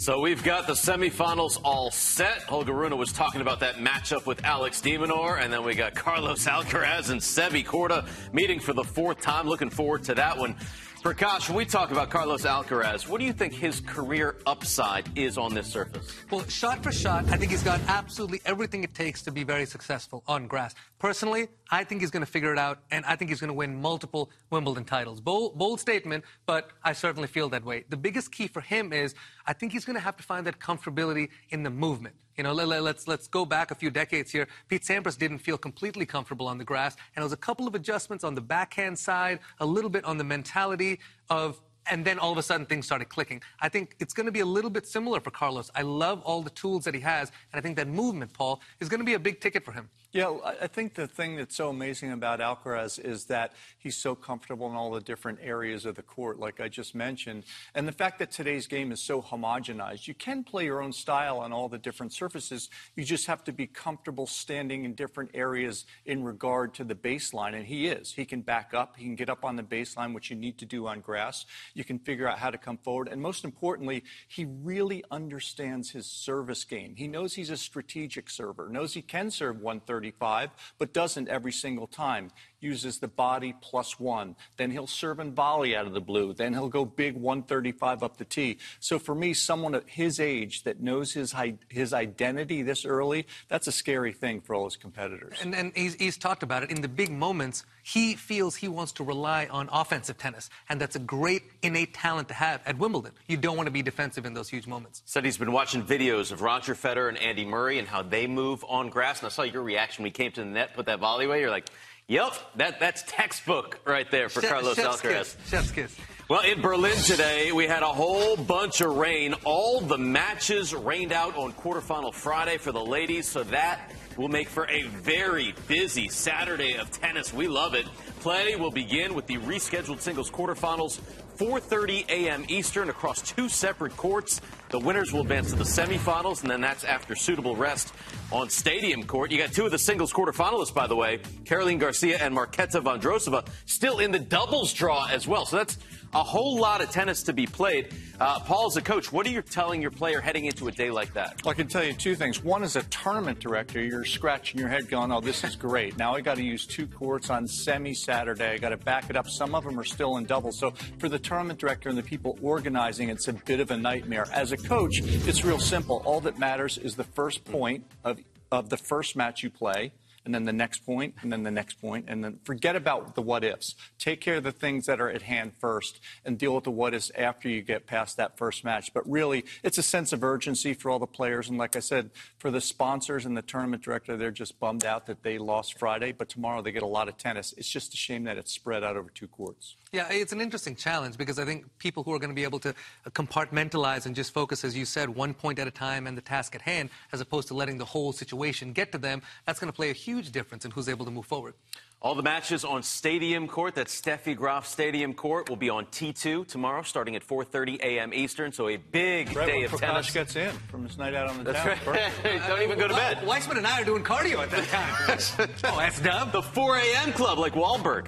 So 0.00 0.18
we've 0.18 0.42
got 0.42 0.66
the 0.66 0.72
semifinals 0.72 1.60
all 1.62 1.90
set. 1.90 2.44
Holger 2.44 2.72
Rune 2.72 2.96
was 2.96 3.12
talking 3.12 3.42
about 3.42 3.60
that 3.60 3.74
matchup 3.74 4.24
with 4.24 4.42
Alex 4.46 4.80
de 4.80 4.96
Minaur, 4.96 5.38
and 5.38 5.52
then 5.52 5.62
we 5.62 5.74
got 5.74 5.94
Carlos 5.94 6.46
Alcaraz 6.46 7.10
and 7.10 7.20
Sebi 7.20 7.62
Korda 7.62 8.08
meeting 8.32 8.60
for 8.60 8.72
the 8.72 8.82
fourth 8.82 9.20
time. 9.20 9.46
Looking 9.46 9.68
forward 9.68 10.02
to 10.04 10.14
that 10.14 10.38
one. 10.38 10.56
Prakash, 11.02 11.50
when 11.50 11.58
we 11.58 11.66
talk 11.66 11.90
about 11.90 12.08
Carlos 12.08 12.46
Alcaraz, 12.46 13.08
what 13.08 13.20
do 13.20 13.26
you 13.26 13.34
think 13.34 13.52
his 13.52 13.80
career 13.80 14.36
upside 14.46 15.06
is 15.18 15.36
on 15.36 15.52
this 15.52 15.66
surface? 15.66 16.14
Well, 16.30 16.48
shot 16.48 16.82
for 16.82 16.92
shot, 16.92 17.28
I 17.28 17.36
think 17.36 17.50
he's 17.50 17.62
got 17.62 17.80
absolutely 17.86 18.40
everything 18.46 18.84
it 18.84 18.94
takes 18.94 19.20
to 19.22 19.30
be 19.30 19.44
very 19.44 19.66
successful 19.66 20.22
on 20.26 20.46
grass. 20.46 20.74
Personally, 20.98 21.48
I 21.70 21.84
think 21.84 22.00
he's 22.00 22.10
going 22.10 22.24
to 22.24 22.30
figure 22.30 22.52
it 22.52 22.58
out, 22.58 22.80
and 22.90 23.04
I 23.04 23.14
think 23.16 23.30
he's 23.30 23.40
going 23.40 23.48
to 23.48 23.54
win 23.54 23.80
multiple 23.80 24.30
Wimbledon 24.50 24.84
titles. 24.84 25.20
Bold, 25.20 25.56
bold 25.56 25.80
statement, 25.80 26.24
but 26.46 26.70
I 26.82 26.92
certainly 26.92 27.28
feel 27.28 27.48
that 27.50 27.64
way. 27.64 27.84
The 27.88 27.96
biggest 27.96 28.32
key 28.32 28.48
for 28.48 28.60
him 28.60 28.92
is 28.92 29.14
I 29.46 29.52
think 29.52 29.72
he's 29.72 29.84
going 29.84 29.94
to 29.94 30.02
have 30.02 30.16
to 30.16 30.22
find 30.22 30.46
that 30.46 30.58
comfortability 30.58 31.28
in 31.50 31.62
the 31.62 31.70
movement. 31.70 32.16
You 32.36 32.44
know, 32.44 32.52
let, 32.52 32.68
us 32.68 32.82
let's, 32.82 33.08
let's 33.08 33.28
go 33.28 33.44
back 33.44 33.70
a 33.70 33.74
few 33.74 33.90
decades 33.90 34.30
here. 34.30 34.48
Pete 34.68 34.82
Sampras 34.82 35.18
didn't 35.18 35.40
feel 35.40 35.58
completely 35.58 36.06
comfortable 36.06 36.48
on 36.48 36.58
the 36.58 36.64
grass, 36.64 36.96
and 37.14 37.22
it 37.22 37.24
was 37.24 37.32
a 37.32 37.36
couple 37.36 37.68
of 37.68 37.74
adjustments 37.74 38.24
on 38.24 38.34
the 38.34 38.40
backhand 38.40 38.98
side, 38.98 39.40
a 39.60 39.66
little 39.66 39.90
bit 39.90 40.04
on 40.04 40.16
the 40.18 40.24
mentality 40.24 40.98
of 41.28 41.60
and 41.90 42.04
then 42.04 42.18
all 42.18 42.32
of 42.32 42.38
a 42.38 42.42
sudden 42.42 42.66
things 42.66 42.86
started 42.86 43.08
clicking. 43.08 43.42
I 43.60 43.68
think 43.68 43.96
it's 44.00 44.14
going 44.14 44.26
to 44.26 44.32
be 44.32 44.40
a 44.40 44.46
little 44.46 44.70
bit 44.70 44.86
similar 44.86 45.20
for 45.20 45.30
Carlos. 45.30 45.70
I 45.74 45.82
love 45.82 46.22
all 46.22 46.42
the 46.42 46.50
tools 46.50 46.84
that 46.84 46.94
he 46.94 47.00
has, 47.00 47.30
and 47.52 47.58
I 47.58 47.60
think 47.60 47.76
that 47.76 47.88
movement, 47.88 48.32
Paul, 48.32 48.60
is 48.78 48.88
going 48.88 49.00
to 49.00 49.04
be 49.04 49.14
a 49.14 49.18
big 49.18 49.40
ticket 49.40 49.64
for 49.64 49.72
him. 49.72 49.90
Yeah, 50.12 50.38
I 50.60 50.66
think 50.66 50.94
the 50.94 51.06
thing 51.06 51.36
that's 51.36 51.54
so 51.54 51.68
amazing 51.68 52.10
about 52.10 52.40
Alcaraz 52.40 52.98
is 52.98 53.26
that 53.26 53.52
he's 53.78 53.96
so 53.96 54.16
comfortable 54.16 54.68
in 54.68 54.74
all 54.74 54.90
the 54.90 55.00
different 55.00 55.38
areas 55.40 55.86
of 55.86 55.94
the 55.94 56.02
court, 56.02 56.40
like 56.40 56.60
I 56.60 56.66
just 56.66 56.96
mentioned. 56.96 57.44
And 57.76 57.86
the 57.86 57.92
fact 57.92 58.18
that 58.18 58.32
today's 58.32 58.66
game 58.66 58.90
is 58.90 59.00
so 59.00 59.22
homogenized, 59.22 60.08
you 60.08 60.14
can 60.14 60.42
play 60.42 60.64
your 60.64 60.82
own 60.82 60.92
style 60.92 61.38
on 61.38 61.52
all 61.52 61.68
the 61.68 61.78
different 61.78 62.12
surfaces. 62.12 62.70
You 62.96 63.04
just 63.04 63.28
have 63.28 63.44
to 63.44 63.52
be 63.52 63.68
comfortable 63.68 64.26
standing 64.26 64.84
in 64.84 64.94
different 64.94 65.30
areas 65.32 65.86
in 66.04 66.24
regard 66.24 66.74
to 66.74 66.82
the 66.82 66.96
baseline. 66.96 67.54
And 67.54 67.64
he 67.64 67.86
is. 67.86 68.12
He 68.12 68.24
can 68.24 68.40
back 68.40 68.74
up, 68.74 68.96
he 68.96 69.04
can 69.04 69.14
get 69.14 69.30
up 69.30 69.44
on 69.44 69.54
the 69.54 69.62
baseline, 69.62 70.12
which 70.12 70.28
you 70.28 70.34
need 70.34 70.58
to 70.58 70.66
do 70.66 70.88
on 70.88 71.02
grass. 71.02 71.46
Can 71.84 71.98
figure 71.98 72.28
out 72.28 72.38
how 72.38 72.50
to 72.50 72.58
come 72.58 72.76
forward. 72.78 73.08
And 73.08 73.20
most 73.20 73.44
importantly, 73.44 74.04
he 74.28 74.44
really 74.44 75.04
understands 75.10 75.90
his 75.90 76.06
service 76.06 76.64
game. 76.64 76.94
He 76.96 77.08
knows 77.08 77.34
he's 77.34 77.50
a 77.50 77.56
strategic 77.56 78.30
server, 78.30 78.68
knows 78.68 78.94
he 78.94 79.02
can 79.02 79.30
serve 79.30 79.60
135, 79.60 80.50
but 80.78 80.92
doesn't 80.92 81.28
every 81.28 81.52
single 81.52 81.86
time. 81.86 82.30
Uses 82.60 82.98
the 82.98 83.08
body 83.08 83.54
plus 83.60 83.98
one. 83.98 84.36
Then 84.56 84.70
he'll 84.70 84.86
serve 84.86 85.18
and 85.18 85.34
volley 85.34 85.74
out 85.74 85.86
of 85.86 85.92
the 85.92 86.00
blue. 86.00 86.34
Then 86.34 86.52
he'll 86.52 86.68
go 86.68 86.84
big 86.84 87.14
135 87.14 88.02
up 88.02 88.16
the 88.16 88.24
tee. 88.24 88.58
So 88.80 88.98
for 88.98 89.14
me, 89.14 89.34
someone 89.34 89.74
at 89.74 89.84
his 89.86 90.20
age 90.20 90.64
that 90.64 90.80
knows 90.80 91.12
his 91.12 91.34
his 91.68 91.92
identity 91.92 92.62
this 92.62 92.84
early, 92.84 93.26
that's 93.48 93.66
a 93.66 93.72
scary 93.72 94.12
thing 94.12 94.40
for 94.40 94.54
all 94.54 94.64
his 94.64 94.76
competitors. 94.76 95.38
And, 95.42 95.54
and 95.54 95.72
he's, 95.74 95.94
he's 95.94 96.16
talked 96.16 96.42
about 96.42 96.62
it 96.62 96.70
in 96.70 96.80
the 96.80 96.88
big 96.88 97.10
moments. 97.10 97.64
He 97.82 98.14
feels 98.14 98.56
he 98.56 98.68
wants 98.68 98.92
to 98.92 99.04
rely 99.04 99.46
on 99.50 99.68
offensive 99.72 100.18
tennis, 100.18 100.50
and 100.68 100.80
that's 100.80 100.96
a 100.96 101.00
great 101.00 101.42
innate 101.62 101.94
talent 101.94 102.28
to 102.28 102.34
have 102.34 102.60
at 102.66 102.78
Wimbledon. 102.78 103.12
You 103.26 103.36
don't 103.36 103.56
want 103.56 103.66
to 103.66 103.72
be 103.72 103.82
defensive 103.82 104.26
in 104.26 104.34
those 104.34 104.48
huge 104.48 104.66
moments. 104.66 105.02
Said 105.06 105.24
he's 105.24 105.38
been 105.38 105.52
watching 105.52 105.82
videos 105.82 106.30
of 106.32 106.42
Roger 106.42 106.74
Federer 106.74 107.08
and 107.08 107.18
Andy 107.18 107.44
Murray 107.44 107.78
and 107.78 107.88
how 107.88 108.02
they 108.02 108.26
move 108.26 108.64
on 108.68 108.90
grass, 108.90 109.20
and 109.20 109.26
I 109.26 109.30
saw 109.30 109.42
your 109.42 109.62
reaction 109.62 110.02
when 110.02 110.08
he 110.08 110.12
came 110.12 110.32
to 110.32 110.40
the 110.40 110.46
net, 110.46 110.74
put 110.74 110.86
that 110.86 111.00
volley 111.00 111.24
away. 111.24 111.40
You're 111.40 111.50
like, 111.50 111.70
Yep, 112.10 112.34
that, 112.56 112.80
that's 112.80 113.04
textbook 113.06 113.78
right 113.84 114.10
there 114.10 114.28
for 114.28 114.40
Chef, 114.40 114.50
Carlos 114.50 114.74
chef's 114.74 115.00
Alcaraz. 115.00 115.36
Kiss, 115.36 115.36
chef's 115.48 115.70
kiss. 115.70 115.96
Well, 116.28 116.40
in 116.40 116.60
Berlin 116.60 116.96
today, 116.96 117.52
we 117.52 117.68
had 117.68 117.84
a 117.84 117.86
whole 117.86 118.36
bunch 118.36 118.80
of 118.80 118.96
rain. 118.96 119.32
All 119.44 119.80
the 119.80 119.96
matches 119.96 120.74
rained 120.74 121.12
out 121.12 121.36
on 121.36 121.52
quarterfinal 121.52 122.12
Friday 122.12 122.56
for 122.58 122.72
the 122.72 122.84
ladies, 122.84 123.28
so 123.28 123.44
that 123.44 123.92
will 124.20 124.28
make 124.28 124.50
for 124.50 124.66
a 124.68 124.82
very 124.82 125.54
busy 125.66 126.06
Saturday 126.06 126.76
of 126.76 126.90
tennis. 126.90 127.32
We 127.32 127.48
love 127.48 127.72
it. 127.72 127.86
Play 128.20 128.54
will 128.54 128.70
begin 128.70 129.14
with 129.14 129.26
the 129.26 129.38
rescheduled 129.38 130.00
singles 130.00 130.30
quarterfinals 130.30 131.00
4:30 131.38 132.06
a.m. 132.10 132.44
Eastern 132.48 132.90
across 132.90 133.22
two 133.22 133.48
separate 133.48 133.96
courts. 133.96 134.42
The 134.68 134.78
winners 134.78 135.10
will 135.10 135.22
advance 135.22 135.48
to 135.52 135.56
the 135.56 135.64
semifinals, 135.64 136.42
and 136.42 136.50
then 136.50 136.60
that's 136.60 136.84
after 136.84 137.14
suitable 137.14 137.56
rest 137.56 137.94
on 138.30 138.50
Stadium 138.50 139.04
Court. 139.04 139.30
You 139.30 139.38
got 139.38 139.52
two 139.52 139.64
of 139.64 139.70
the 139.70 139.78
singles 139.78 140.12
quarterfinalists, 140.12 140.74
by 140.74 140.86
the 140.86 140.94
way, 140.94 141.20
Caroline 141.46 141.78
Garcia 141.78 142.18
and 142.18 142.36
Marketa 142.36 142.82
Vondrousova, 142.82 143.46
still 143.64 144.00
in 144.00 144.10
the 144.10 144.18
doubles 144.18 144.74
draw 144.74 145.08
as 145.08 145.26
well. 145.26 145.46
So 145.46 145.56
that's 145.56 145.78
a 146.12 146.22
whole 146.22 146.58
lot 146.58 146.80
of 146.80 146.90
tennis 146.90 147.22
to 147.24 147.32
be 147.32 147.46
played. 147.46 147.94
Uh, 148.18 148.40
Paul, 148.40 148.66
as 148.66 148.76
a 148.76 148.82
coach, 148.82 149.12
what 149.12 149.26
are 149.26 149.30
you 149.30 149.42
telling 149.42 149.80
your 149.80 149.90
player 149.90 150.20
heading 150.20 150.44
into 150.44 150.68
a 150.68 150.72
day 150.72 150.90
like 150.90 151.14
that? 151.14 151.40
Well, 151.44 151.52
I 151.52 151.54
can 151.54 151.68
tell 151.68 151.84
you 151.84 151.92
two 151.92 152.14
things. 152.14 152.42
One, 152.42 152.62
as 152.62 152.76
a 152.76 152.82
tournament 152.84 153.38
director, 153.38 153.82
you're 153.82 154.04
scratching 154.04 154.60
your 154.60 154.68
head 154.68 154.88
going, 154.88 155.12
oh, 155.12 155.20
this 155.20 155.44
is 155.44 155.56
great. 155.56 155.96
Now 155.96 156.14
I 156.14 156.20
got 156.20 156.36
to 156.36 156.42
use 156.42 156.66
two 156.66 156.86
courts 156.86 157.30
on 157.30 157.46
semi 157.46 157.94
Saturday. 157.94 158.50
I 158.50 158.58
got 158.58 158.70
to 158.70 158.76
back 158.76 159.08
it 159.08 159.16
up. 159.16 159.28
Some 159.28 159.54
of 159.54 159.64
them 159.64 159.78
are 159.78 159.84
still 159.84 160.16
in 160.16 160.24
double. 160.24 160.52
So 160.52 160.72
for 160.98 161.08
the 161.08 161.18
tournament 161.18 161.58
director 161.58 161.88
and 161.88 161.96
the 161.96 162.02
people 162.02 162.38
organizing, 162.42 163.08
it's 163.08 163.28
a 163.28 163.32
bit 163.32 163.60
of 163.60 163.70
a 163.70 163.76
nightmare. 163.76 164.26
As 164.32 164.52
a 164.52 164.56
coach, 164.56 165.00
it's 165.02 165.44
real 165.44 165.60
simple. 165.60 166.02
All 166.04 166.20
that 166.22 166.38
matters 166.38 166.76
is 166.76 166.96
the 166.96 167.04
first 167.04 167.44
point 167.44 167.84
of, 168.04 168.18
of 168.50 168.68
the 168.68 168.76
first 168.76 169.16
match 169.16 169.42
you 169.42 169.50
play 169.50 169.92
and 170.24 170.34
then 170.34 170.44
the 170.44 170.52
next 170.52 170.84
point, 170.84 171.14
and 171.22 171.32
then 171.32 171.42
the 171.42 171.50
next 171.50 171.80
point, 171.80 172.06
and 172.08 172.22
then 172.22 172.38
forget 172.44 172.76
about 172.76 173.14
the 173.14 173.22
what 173.22 173.44
ifs. 173.44 173.74
Take 173.98 174.20
care 174.20 174.36
of 174.36 174.42
the 174.42 174.52
things 174.52 174.86
that 174.86 175.00
are 175.00 175.08
at 175.08 175.22
hand 175.22 175.52
first 175.58 176.00
and 176.24 176.38
deal 176.38 176.54
with 176.54 176.64
the 176.64 176.70
what 176.70 176.94
ifs 176.94 177.10
after 177.16 177.48
you 177.48 177.62
get 177.62 177.86
past 177.86 178.16
that 178.18 178.36
first 178.36 178.64
match. 178.64 178.92
But 178.92 179.08
really, 179.08 179.44
it's 179.62 179.78
a 179.78 179.82
sense 179.82 180.12
of 180.12 180.22
urgency 180.22 180.74
for 180.74 180.90
all 180.90 180.98
the 180.98 181.06
players. 181.06 181.48
And 181.48 181.58
like 181.58 181.76
I 181.76 181.80
said, 181.80 182.10
for 182.38 182.50
the 182.50 182.60
sponsors 182.60 183.24
and 183.26 183.36
the 183.36 183.42
tournament 183.42 183.82
director, 183.82 184.16
they're 184.16 184.30
just 184.30 184.58
bummed 184.60 184.84
out 184.84 185.06
that 185.06 185.22
they 185.22 185.38
lost 185.38 185.78
Friday, 185.78 186.12
but 186.12 186.28
tomorrow 186.28 186.62
they 186.62 186.72
get 186.72 186.82
a 186.82 186.86
lot 186.86 187.08
of 187.08 187.16
tennis. 187.16 187.54
It's 187.56 187.68
just 187.68 187.94
a 187.94 187.96
shame 187.96 188.24
that 188.24 188.36
it's 188.36 188.52
spread 188.52 188.84
out 188.84 188.96
over 188.96 189.08
two 189.10 189.28
courts. 189.28 189.76
Yeah, 189.92 190.06
it's 190.10 190.32
an 190.32 190.40
interesting 190.40 190.76
challenge 190.76 191.16
because 191.16 191.38
I 191.38 191.44
think 191.44 191.66
people 191.78 192.04
who 192.04 192.12
are 192.12 192.18
going 192.18 192.30
to 192.30 192.34
be 192.34 192.44
able 192.44 192.60
to 192.60 192.74
compartmentalize 193.08 194.06
and 194.06 194.14
just 194.14 194.32
focus, 194.32 194.64
as 194.64 194.76
you 194.76 194.84
said, 194.84 195.08
one 195.08 195.34
point 195.34 195.58
at 195.58 195.66
a 195.66 195.70
time 195.72 196.06
and 196.06 196.16
the 196.16 196.22
task 196.22 196.54
at 196.54 196.62
hand, 196.62 196.90
as 197.12 197.20
opposed 197.20 197.48
to 197.48 197.54
letting 197.54 197.78
the 197.78 197.84
whole 197.84 198.12
situation 198.12 198.72
get 198.72 198.92
to 198.92 198.98
them, 198.98 199.22
that's 199.46 199.58
going 199.58 199.72
to 199.72 199.76
play 199.76 199.90
a 199.90 199.94
huge 199.94 200.09
difference 200.32 200.64
in 200.64 200.70
who's 200.70 200.88
able 200.88 201.04
to 201.04 201.10
move 201.10 201.26
forward. 201.26 201.54
All 202.02 202.14
the 202.14 202.22
matches 202.22 202.64
on 202.64 202.82
Stadium 202.82 203.46
Court, 203.46 203.74
that's 203.74 204.00
Steffi 204.00 204.34
Graf 204.34 204.66
Stadium 204.66 205.12
Court, 205.12 205.50
will 205.50 205.56
be 205.56 205.68
on 205.68 205.84
T2 205.84 206.46
tomorrow, 206.46 206.80
starting 206.80 207.14
at 207.14 207.22
4:30 207.22 207.78
a.m. 207.82 208.14
Eastern. 208.14 208.52
So 208.52 208.68
a 208.68 208.78
big 208.78 209.36
right 209.36 209.46
day 209.46 209.64
of 209.64 209.72
Prakash 209.72 209.80
tennis. 209.80 210.10
gets 210.10 210.36
in 210.36 210.50
from 210.70 210.84
his 210.84 210.96
night 210.96 211.12
out 211.12 211.28
on 211.28 211.36
the 211.44 211.52
That's 211.52 211.58
town. 211.84 211.92
right. 211.94 212.10
Don't 212.48 212.62
even 212.62 212.78
go 212.78 212.88
to 212.88 212.94
bed. 212.94 213.26
Weissman 213.26 213.58
and 213.58 213.66
I 213.66 213.82
are 213.82 213.84
doing 213.84 214.02
cardio 214.02 214.38
at 214.38 214.50
that 214.50 214.66
time. 214.68 215.50
oh, 215.64 215.76
that's 215.78 216.00
dumb. 216.00 216.30
The 216.32 216.40
4 216.40 216.76
a.m. 216.78 217.12
club, 217.12 217.38
like 217.38 217.52
Wahlberg. 217.52 218.06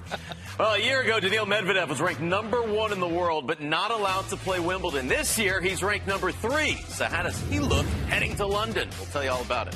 well, 0.57 0.73
a 0.73 0.79
year 0.79 1.01
ago, 1.01 1.19
Daniil 1.19 1.45
Medvedev 1.45 1.87
was 1.87 2.01
ranked 2.01 2.19
number 2.21 2.63
one 2.63 2.91
in 2.93 2.99
the 2.99 3.07
world, 3.07 3.45
but 3.45 3.61
not 3.61 3.91
allowed 3.91 4.27
to 4.29 4.37
play 4.37 4.59
Wimbledon. 4.59 5.07
This 5.07 5.37
year, 5.37 5.61
he's 5.61 5.83
ranked 5.83 6.07
number 6.07 6.31
three. 6.31 6.77
So 6.87 7.05
how 7.05 7.21
does 7.21 7.39
he 7.41 7.59
look 7.59 7.85
heading 8.09 8.35
to 8.37 8.47
London? 8.47 8.89
We'll 8.97 9.05
tell 9.11 9.23
you 9.23 9.29
all 9.29 9.41
about 9.41 9.67
it. 9.67 9.75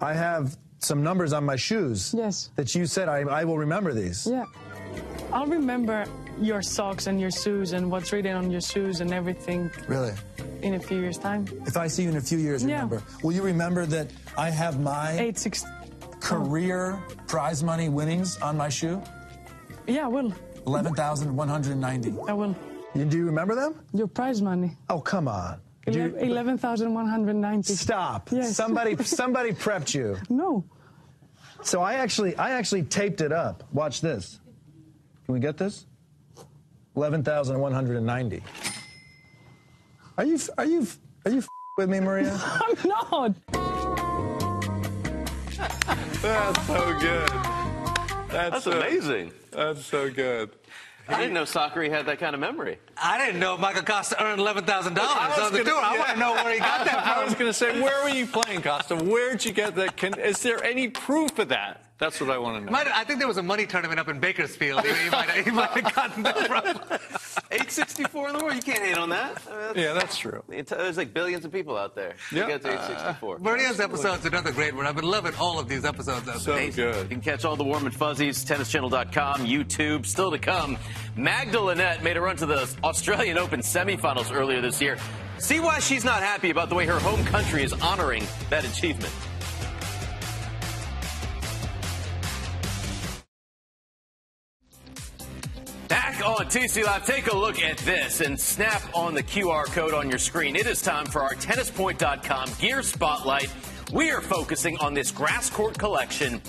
I 0.00 0.14
have 0.14 0.56
some 0.78 1.02
numbers 1.02 1.32
on 1.32 1.44
my 1.44 1.56
shoes. 1.56 2.14
Yes. 2.16 2.50
That 2.56 2.74
you 2.74 2.86
said 2.86 3.08
I, 3.08 3.20
I 3.20 3.44
will 3.44 3.58
remember 3.58 3.92
these. 3.92 4.26
Yeah. 4.26 4.44
I'll 5.32 5.46
remember 5.46 6.06
your 6.40 6.62
socks 6.62 7.06
and 7.06 7.20
your 7.20 7.30
shoes 7.30 7.72
and 7.72 7.90
what's 7.90 8.12
written 8.12 8.34
on 8.34 8.50
your 8.50 8.62
shoes 8.62 9.00
and 9.00 9.12
everything. 9.12 9.70
Really? 9.88 10.12
In 10.62 10.74
a 10.74 10.80
few 10.80 10.98
years' 11.00 11.18
time. 11.18 11.46
If 11.66 11.76
I 11.76 11.86
see 11.86 12.04
you 12.04 12.08
in 12.08 12.16
a 12.16 12.20
few 12.20 12.38
years, 12.38 12.64
Yeah. 12.64 12.74
remember. 12.82 13.02
Will 13.22 13.32
you 13.32 13.42
remember 13.42 13.84
that 13.86 14.10
I 14.38 14.50
have 14.50 14.80
my 14.80 15.12
Eight 15.18 15.38
six. 15.38 15.64
career 16.20 16.98
prize 17.26 17.62
money 17.62 17.88
winnings 17.88 18.38
on 18.38 18.56
my 18.56 18.68
shoe? 18.68 19.02
Yeah, 19.86 20.06
I 20.06 20.08
will. 20.08 20.32
11,190. 20.66 22.14
I 22.28 22.32
will. 22.32 22.56
You, 22.94 23.04
do 23.04 23.16
you 23.18 23.26
remember 23.26 23.54
them? 23.54 23.74
Your 23.92 24.06
prize 24.08 24.40
money. 24.42 24.76
Oh, 24.88 25.00
come 25.00 25.28
on. 25.28 25.60
Do 25.86 25.98
you- 25.98 26.16
Eleven 26.16 26.58
thousand 26.58 26.92
one 26.94 27.06
hundred 27.08 27.36
ninety. 27.36 27.74
Stop. 27.74 28.30
Yes. 28.32 28.54
Somebody 28.56 28.96
somebody 29.04 29.52
prepped 29.52 29.94
you. 29.94 30.16
No. 30.28 30.64
So 31.62 31.82
I 31.82 31.94
actually 31.94 32.36
I 32.36 32.50
actually 32.52 32.82
taped 32.84 33.20
it 33.20 33.32
up. 33.32 33.64
Watch 33.72 34.00
this. 34.00 34.40
Can 35.26 35.34
we 35.34 35.40
get 35.40 35.56
this? 35.56 35.86
11,190. 36.96 38.42
Are 40.18 40.24
you 40.24 40.38
are 40.58 40.64
you 40.64 40.86
are 41.24 41.30
you 41.30 41.42
with 41.78 41.88
me, 41.88 42.00
Maria? 42.00 42.38
I'm 42.42 42.76
not. 42.88 43.34
That's 46.22 46.66
so 46.66 46.98
good. 46.98 47.28
That's, 47.28 48.30
That's 48.30 48.64
so- 48.64 48.72
amazing. 48.80 49.32
That's 49.52 49.84
so 49.84 50.10
good. 50.10 50.50
I 51.08 51.18
didn't 51.18 51.34
know 51.34 51.42
Sakkari 51.42 51.90
had 51.90 52.06
that 52.06 52.18
kind 52.18 52.34
of 52.34 52.40
memory. 52.40 52.78
I 53.02 53.18
didn't 53.24 53.40
know 53.40 53.56
Michael 53.56 53.82
Costa 53.82 54.22
earned 54.22 54.40
eleven 54.40 54.64
thousand 54.64 54.94
dollars 54.94 55.38
on 55.38 55.52
the 55.52 55.58
gonna- 55.58 55.70
tour. 55.70 55.80
I 55.80 55.92
yeah. 55.94 55.98
want 55.98 56.10
to 56.12 56.18
know 56.18 56.32
where 56.34 56.52
he 56.52 56.58
got 56.58 56.84
that 56.84 57.06
I 57.06 57.24
was 57.24 57.34
going 57.34 57.46
to 57.46 57.54
say, 57.54 57.80
where 57.80 58.02
were 58.02 58.10
you 58.10 58.26
playing, 58.26 58.62
Costa? 58.62 58.96
Where'd 58.96 59.44
you 59.44 59.52
get 59.52 59.74
that? 59.76 59.96
Can, 59.96 60.18
is 60.18 60.42
there 60.42 60.62
any 60.64 60.88
proof 60.88 61.38
of 61.38 61.48
that? 61.48 61.84
That's 61.98 62.18
what 62.18 62.30
I 62.30 62.38
want 62.38 62.58
to 62.58 62.64
know. 62.64 62.72
Might- 62.72 62.86
I 62.86 63.04
think 63.04 63.18
there 63.18 63.28
was 63.28 63.36
a 63.36 63.42
money 63.42 63.66
tournament 63.66 64.00
up 64.00 64.08
in 64.08 64.20
Bakersfield. 64.20 64.82
He, 64.86 64.92
he 65.04 65.10
might, 65.10 65.30
he 65.44 65.50
might 65.50 65.68
have 65.70 65.94
gotten 65.94 66.22
that 66.22 66.38
from. 66.46 66.98
864 67.50 68.28
in 68.30 68.38
the 68.38 68.42
world. 68.42 68.56
You 68.56 68.62
can't 68.62 68.78
hate 68.82 68.96
on 68.96 69.10
that. 69.10 69.42
I 69.46 69.50
mean, 69.50 69.60
that's- 69.60 69.76
yeah, 69.76 69.92
that's 69.92 70.16
true. 70.16 70.42
There's 70.48 70.96
like 70.96 71.12
billions 71.12 71.44
of 71.44 71.52
people 71.52 71.76
out 71.76 71.94
there. 71.94 72.14
Yeah. 72.32 72.42
You 72.42 72.46
get 72.46 72.62
to 72.62 72.68
864. 72.68 73.38
Maria's 73.40 73.80
uh, 73.80 73.84
episode's 73.84 74.24
another 74.24 74.50
great 74.50 74.74
one. 74.74 74.86
I've 74.86 74.96
been 74.96 75.04
loving 75.04 75.34
all 75.38 75.58
of 75.58 75.68
these 75.68 75.84
episodes. 75.84 76.26
Of 76.26 76.40
So 76.40 76.52
Amazing. 76.52 76.84
You 76.88 77.04
can 77.04 77.20
catch 77.20 77.44
all 77.44 77.56
the 77.56 77.64
warm 77.64 77.84
and 77.84 77.94
fuzzies, 77.94 78.46
tennischannel.com, 78.46 79.44
YouTube. 79.46 80.06
Still 80.06 80.30
to 80.30 80.38
come, 80.38 80.78
Magda 81.16 81.60
Linette 81.60 82.02
made 82.02 82.16
a 82.16 82.20
run 82.22 82.36
to 82.38 82.46
the 82.46 82.66
Australian 82.90 83.38
Open 83.38 83.60
semifinals 83.60 84.34
earlier 84.34 84.60
this 84.60 84.82
year. 84.82 84.98
See 85.38 85.60
why 85.60 85.78
she's 85.78 86.04
not 86.04 86.24
happy 86.24 86.50
about 86.50 86.68
the 86.68 86.74
way 86.74 86.86
her 86.86 86.98
home 86.98 87.24
country 87.24 87.62
is 87.62 87.72
honoring 87.72 88.24
that 88.50 88.64
achievement. 88.64 89.14
Back 95.86 96.26
on 96.26 96.46
TC 96.46 96.84
Live, 96.84 97.06
take 97.06 97.32
a 97.32 97.36
look 97.36 97.62
at 97.62 97.78
this 97.78 98.20
and 98.22 98.38
snap 98.38 98.82
on 98.92 99.14
the 99.14 99.22
QR 99.22 99.66
code 99.66 99.94
on 99.94 100.10
your 100.10 100.18
screen. 100.18 100.56
It 100.56 100.66
is 100.66 100.82
time 100.82 101.06
for 101.06 101.22
our 101.22 101.34
tennispoint.com 101.34 102.50
gear 102.58 102.82
spotlight. 102.82 103.54
We 103.92 104.10
are 104.10 104.20
focusing 104.20 104.76
on 104.78 104.94
this 104.94 105.12
grass 105.12 105.48
court 105.48 105.78
collection. 105.78 106.42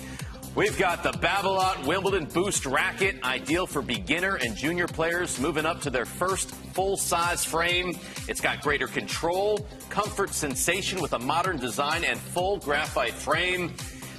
We've 0.53 0.77
got 0.77 1.01
the 1.01 1.13
Babolat 1.13 1.88
Wimbledon 1.88 2.25
Boost 2.25 2.65
racket, 2.65 3.24
ideal 3.24 3.65
for 3.65 3.81
beginner 3.81 4.36
and 4.36 4.53
junior 4.53 4.86
players 4.86 5.39
moving 5.39 5.65
up 5.65 5.79
to 5.84 5.89
their 5.89 6.03
first 6.03 6.51
full-size 6.74 7.46
frame. 7.46 7.98
It's 8.27 8.41
got 8.41 8.62
greater 8.62 8.88
control, 8.88 9.65
comfort, 9.88 10.31
sensation 10.31 11.01
with 11.01 11.13
a 11.13 11.20
modern 11.20 11.55
design 11.55 12.03
and 12.03 12.20
full 12.20 12.58
graphite 12.58 13.13
frame. 13.13 13.74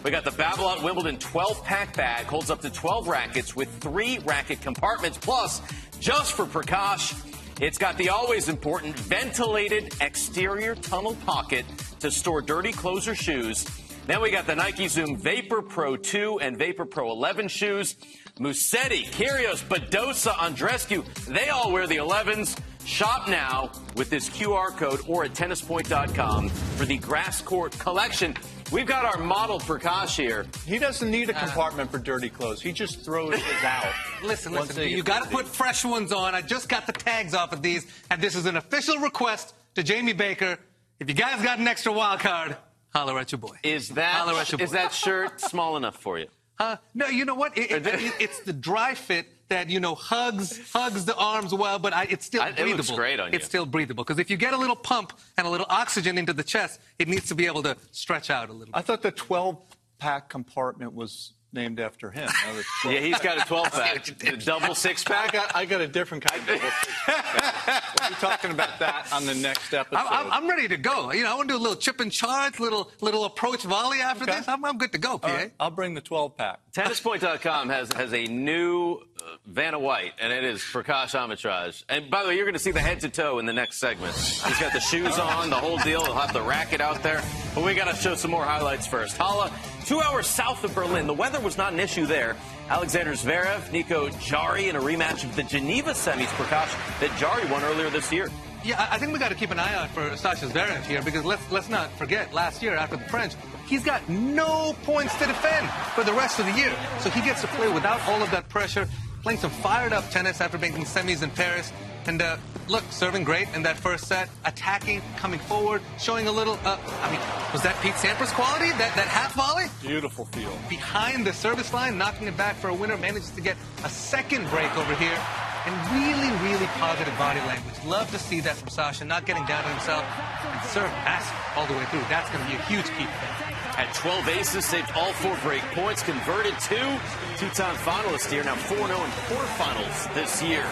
We 0.04 0.10
got 0.10 0.24
the 0.24 0.30
Babolat 0.30 0.82
Wimbledon 0.82 1.18
12-pack 1.18 1.94
bag, 1.98 2.24
holds 2.24 2.50
up 2.50 2.62
to 2.62 2.70
12 2.70 3.08
rackets 3.08 3.54
with 3.54 3.68
three 3.80 4.18
racket 4.24 4.62
compartments. 4.62 5.18
Plus, 5.18 5.60
just 6.00 6.32
for 6.32 6.46
Prakash, 6.46 7.14
it's 7.60 7.76
got 7.76 7.98
the 7.98 8.08
always 8.08 8.48
important 8.48 8.98
ventilated 8.98 9.94
exterior 10.00 10.76
tunnel 10.76 11.14
pocket 11.26 11.66
to 12.00 12.10
store 12.10 12.40
dirty 12.40 12.72
clothes 12.72 13.06
or 13.06 13.14
shoes. 13.14 13.66
Then 14.06 14.20
we 14.20 14.30
got 14.30 14.46
the 14.46 14.56
Nike 14.56 14.88
Zoom 14.88 15.16
Vapor 15.16 15.62
Pro 15.62 15.96
2 15.96 16.40
and 16.40 16.58
Vapor 16.58 16.86
Pro 16.86 17.12
11 17.12 17.48
shoes. 17.48 17.96
Musetti, 18.38 19.04
Kyrgios, 19.04 19.62
Badosa, 19.64 20.32
Andreescu, 20.32 21.04
they 21.26 21.50
all 21.50 21.70
wear 21.70 21.86
the 21.86 21.96
11s. 21.96 22.58
Shop 22.84 23.28
now 23.28 23.70
with 23.94 24.10
this 24.10 24.28
QR 24.28 24.76
code 24.76 25.00
or 25.06 25.24
at 25.24 25.34
tennispoint.com 25.34 26.48
for 26.48 26.84
the 26.84 26.98
grass 26.98 27.40
court 27.40 27.78
collection. 27.78 28.34
We've 28.72 28.86
got 28.86 29.04
our 29.04 29.22
model 29.22 29.60
Prakash 29.60 30.16
here. 30.16 30.46
He 30.66 30.78
doesn't 30.80 31.08
need 31.08 31.30
a 31.30 31.36
uh. 31.36 31.38
compartment 31.38 31.92
for 31.92 31.98
dirty 31.98 32.28
clothes. 32.28 32.60
He 32.60 32.72
just 32.72 33.04
throws 33.04 33.34
his 33.34 33.44
out. 33.64 33.92
Listen, 34.24 34.52
listen, 34.52 34.88
you 34.88 35.04
got 35.04 35.22
to 35.22 35.30
put 35.30 35.46
fresh 35.46 35.84
ones 35.84 36.10
on. 36.10 36.34
I 36.34 36.40
just 36.40 36.68
got 36.68 36.86
the 36.86 36.92
tags 36.92 37.34
off 37.34 37.52
of 37.52 37.62
these, 37.62 37.86
and 38.10 38.20
this 38.20 38.34
is 38.34 38.46
an 38.46 38.56
official 38.56 38.96
request 38.96 39.54
to 39.76 39.84
Jamie 39.84 40.12
Baker. 40.12 40.58
If 40.98 41.08
you 41.08 41.14
guys 41.14 41.40
got 41.42 41.60
an 41.60 41.68
extra 41.68 41.92
wild 41.92 42.20
card, 42.20 42.56
holler 42.92 43.18
at 43.18 43.32
your 43.32 43.38
boy. 43.38 43.56
Is 43.62 43.90
Holler 43.90 44.32
at 44.40 44.46
that 44.46 44.52
your 44.52 44.60
is 44.62 44.70
that 44.72 44.92
shirt 44.92 45.40
small 45.40 45.76
enough 45.76 45.96
for 45.96 46.18
you? 46.18 46.26
Uh, 46.58 46.76
no, 46.94 47.08
you 47.08 47.24
know 47.24 47.34
what? 47.34 47.56
It, 47.58 47.72
it, 47.72 47.86
it- 47.86 48.12
it's 48.20 48.40
the 48.44 48.52
dry 48.52 48.94
fit 48.94 49.26
that 49.48 49.68
you 49.68 49.80
know 49.80 49.96
hugs 49.96 50.60
hugs 50.72 51.04
the 51.04 51.16
arms 51.16 51.52
well, 51.52 51.78
but 51.80 51.92
I, 51.92 52.04
it's 52.04 52.26
still 52.26 52.42
I- 52.42 52.50
it 52.50 52.66
looks 52.76 52.90
great 52.90 53.18
on 53.18 53.32
you. 53.32 53.36
It's 53.36 53.46
still 53.46 53.66
breathable 53.66 54.04
because 54.04 54.20
if 54.20 54.30
you 54.30 54.36
get 54.36 54.52
a 54.52 54.56
little 54.56 54.76
pump 54.76 55.12
and 55.36 55.46
a 55.46 55.50
little 55.50 55.66
oxygen 55.70 56.18
into 56.18 56.32
the 56.32 56.44
chest, 56.44 56.78
it 57.00 57.08
needs 57.08 57.26
to 57.28 57.34
be 57.34 57.46
able 57.46 57.64
to 57.64 57.76
stretch 57.90 58.30
out 58.30 58.48
a 58.48 58.52
little. 58.52 58.72
I 58.76 58.82
thought 58.82 59.02
the 59.02 59.10
12 59.10 59.58
pack 59.98 60.28
compartment 60.28 60.92
was 60.94 61.32
named 61.52 61.80
after 61.80 62.10
him. 62.10 62.28
Now 62.46 62.52
the 62.54 62.64
12 62.82 62.94
Yeah, 62.94 63.00
he's 63.00 63.18
got 63.18 63.38
a 63.38 63.46
12 63.46 63.64
pack, 63.72 64.04
the 64.04 64.36
double 64.36 64.74
six 64.74 65.04
I 65.06 65.10
pack. 65.10 65.32
got, 65.32 65.56
I 65.56 65.64
got 65.64 65.80
a 65.80 65.86
different 65.86 66.24
kind 66.24 66.40
of 66.40 66.46
double 66.46 66.60
six-pack. 66.70 68.00
We'll 68.00 68.08
be 68.10 68.14
talking 68.16 68.50
about 68.50 68.78
that 68.78 69.12
on 69.12 69.26
the 69.26 69.34
next 69.34 69.72
episode. 69.72 69.96
I'm, 69.96 70.30
I'm, 70.32 70.48
ready 70.48 70.68
to 70.68 70.76
go. 70.76 71.12
You 71.12 71.24
know, 71.24 71.32
I 71.32 71.34
want 71.34 71.48
to 71.48 71.54
do 71.54 71.58
a 71.58 71.62
little 71.62 71.76
chip 71.76 72.00
and 72.00 72.10
charge, 72.10 72.58
little 72.60 72.90
little 73.00 73.24
approach 73.24 73.62
volley 73.62 74.00
after 74.00 74.24
Okay. 74.24 74.36
this. 74.38 74.48
I'm, 74.48 74.64
I'm 74.64 74.78
good 74.78 74.92
to 74.92 74.98
go, 74.98 75.18
PA. 75.18 75.28
Right, 75.28 75.52
I'll 75.60 75.70
bring 75.70 75.94
the 75.94 76.00
12 76.00 76.36
pack. 76.36 76.60
Tennispoint.com 76.74 77.68
has 77.68 77.92
has 77.92 78.12
a 78.12 78.24
new 78.24 78.94
uh, 78.94 79.36
Vanna 79.46 79.78
White, 79.78 80.12
and 80.20 80.32
it 80.32 80.44
is 80.44 80.60
Prakash 80.60 81.10
Amritraj. 81.18 81.84
And 81.88 82.10
by 82.10 82.22
the 82.22 82.28
way, 82.30 82.36
you're 82.36 82.44
going 82.44 82.54
to 82.54 82.58
see 82.60 82.70
the 82.72 82.80
head 82.80 83.00
to 83.00 83.08
toe 83.08 83.38
in 83.38 83.46
the 83.46 83.52
next 83.52 83.78
segment. 83.78 84.14
He's 84.14 84.58
got 84.58 84.72
the 84.72 84.80
shoes 84.80 85.18
on, 85.18 85.50
the 85.50 85.56
whole 85.56 85.78
deal. 85.78 86.04
He'll 86.04 86.14
have 86.14 86.32
the 86.32 86.42
racket 86.42 86.80
out 86.80 87.02
there. 87.02 87.22
But 87.54 87.64
we 87.64 87.74
got 87.74 87.94
to 87.94 87.96
show 88.00 88.14
some 88.14 88.30
more 88.30 88.44
highlights 88.44 88.86
first. 88.86 89.16
Hala, 89.16 89.50
two 89.82 90.00
hours 90.00 90.26
south 90.26 90.64
of 90.64 90.74
Berlin. 90.74 91.06
The 91.06 91.14
weather 91.14 91.40
was 91.40 91.56
not 91.56 91.72
an 91.72 91.80
issue 91.80 92.06
there. 92.06 92.36
Alexander 92.68 93.12
Zverev, 93.12 93.70
Nico 93.72 94.08
Jarry 94.10 94.68
in 94.68 94.76
a 94.76 94.80
rematch 94.80 95.24
of 95.24 95.36
the 95.36 95.42
Geneva 95.42 95.90
semis. 95.90 96.26
Prakash 96.36 97.00
that 97.00 97.16
Jarry 97.18 97.50
won 97.50 97.62
earlier 97.64 97.90
this 97.90 98.12
year. 98.12 98.28
Yeah, 98.64 98.86
I 98.90 98.98
think 98.98 99.12
we 99.12 99.18
got 99.18 99.30
to 99.30 99.34
keep 99.34 99.50
an 99.50 99.58
eye 99.58 99.74
out 99.74 99.90
for 99.90 100.16
Sasha 100.16 100.46
Zverev 100.46 100.84
here 100.84 101.02
because 101.02 101.24
let's 101.24 101.50
let's 101.50 101.68
not 101.68 101.90
forget 101.98 102.32
last 102.32 102.62
year 102.62 102.76
after 102.76 102.96
the 102.96 103.04
French, 103.04 103.34
he's 103.66 103.84
got 103.84 104.08
no 104.08 104.74
points 104.84 105.12
to 105.18 105.26
defend 105.26 105.68
for 105.94 106.04
the 106.04 106.12
rest 106.12 106.38
of 106.38 106.46
the 106.46 106.52
year. 106.52 106.72
So 107.00 107.10
he 107.10 107.20
gets 107.22 107.40
to 107.40 107.48
play 107.48 107.70
without 107.72 108.00
all 108.08 108.22
of 108.22 108.30
that 108.30 108.48
pressure, 108.48 108.88
playing 109.22 109.40
some 109.40 109.50
fired 109.50 109.92
up 109.92 110.08
tennis 110.10 110.40
after 110.40 110.58
making 110.58 110.84
semis 110.84 111.22
in 111.22 111.30
Paris. 111.30 111.72
And 112.06 112.20
uh, 112.20 112.36
look, 112.68 112.82
serving 112.90 113.24
great 113.24 113.48
in 113.54 113.62
that 113.62 113.76
first 113.76 114.06
set, 114.06 114.28
attacking, 114.44 115.02
coming 115.16 115.38
forward, 115.40 115.82
showing 115.98 116.26
a 116.26 116.32
little. 116.32 116.58
Uh, 116.64 116.78
I 117.02 117.10
mean, 117.10 117.20
was 117.52 117.62
that 117.62 117.80
Pete 117.82 117.94
Sampras 117.94 118.32
quality? 118.34 118.70
That 118.70 118.94
that 118.96 119.06
half 119.08 119.34
volley 119.34 119.66
Beautiful 119.80 120.24
field. 120.26 120.58
behind 120.68 121.24
the 121.26 121.32
service 121.32 121.72
line, 121.72 121.98
knocking 121.98 122.26
it 122.26 122.36
back 122.36 122.56
for 122.56 122.68
a 122.68 122.74
winner, 122.74 122.96
manages 122.96 123.30
to 123.32 123.40
get 123.40 123.56
a 123.84 123.88
second 123.88 124.48
break 124.50 124.76
over 124.76 124.94
here. 124.96 125.16
And 125.64 125.74
really, 125.94 126.30
really 126.42 126.66
positive 126.82 127.16
body 127.16 127.38
language. 127.46 127.76
Love 127.86 128.10
to 128.10 128.18
see 128.18 128.40
that 128.40 128.56
from 128.56 128.68
Sasha, 128.68 129.04
not 129.04 129.26
getting 129.26 129.46
down 129.46 129.64
on 129.64 129.70
himself 129.70 130.04
and 130.42 130.60
serve 130.70 130.90
massive 131.06 131.38
all 131.56 131.66
the 131.66 131.74
way 131.74 131.84
through. 131.84 132.02
That's 132.10 132.28
going 132.30 132.42
to 132.44 132.50
be 132.50 132.56
a 132.56 132.62
huge 132.62 132.86
key 132.98 133.06
for 133.06 133.26
him. 133.30 133.52
Had 133.78 133.94
12 133.94 134.28
aces, 134.28 134.64
saved 134.64 134.90
all 134.96 135.12
four 135.12 135.38
break 135.44 135.62
points, 135.70 136.02
converted 136.02 136.58
two. 136.58 136.98
Two-time 137.38 137.76
finalist 137.76 138.28
here, 138.28 138.42
now 138.42 138.56
4-0 138.56 138.90
in 138.90 139.10
quarterfinals 139.30 140.12
this 140.14 140.42
year. 140.42 140.66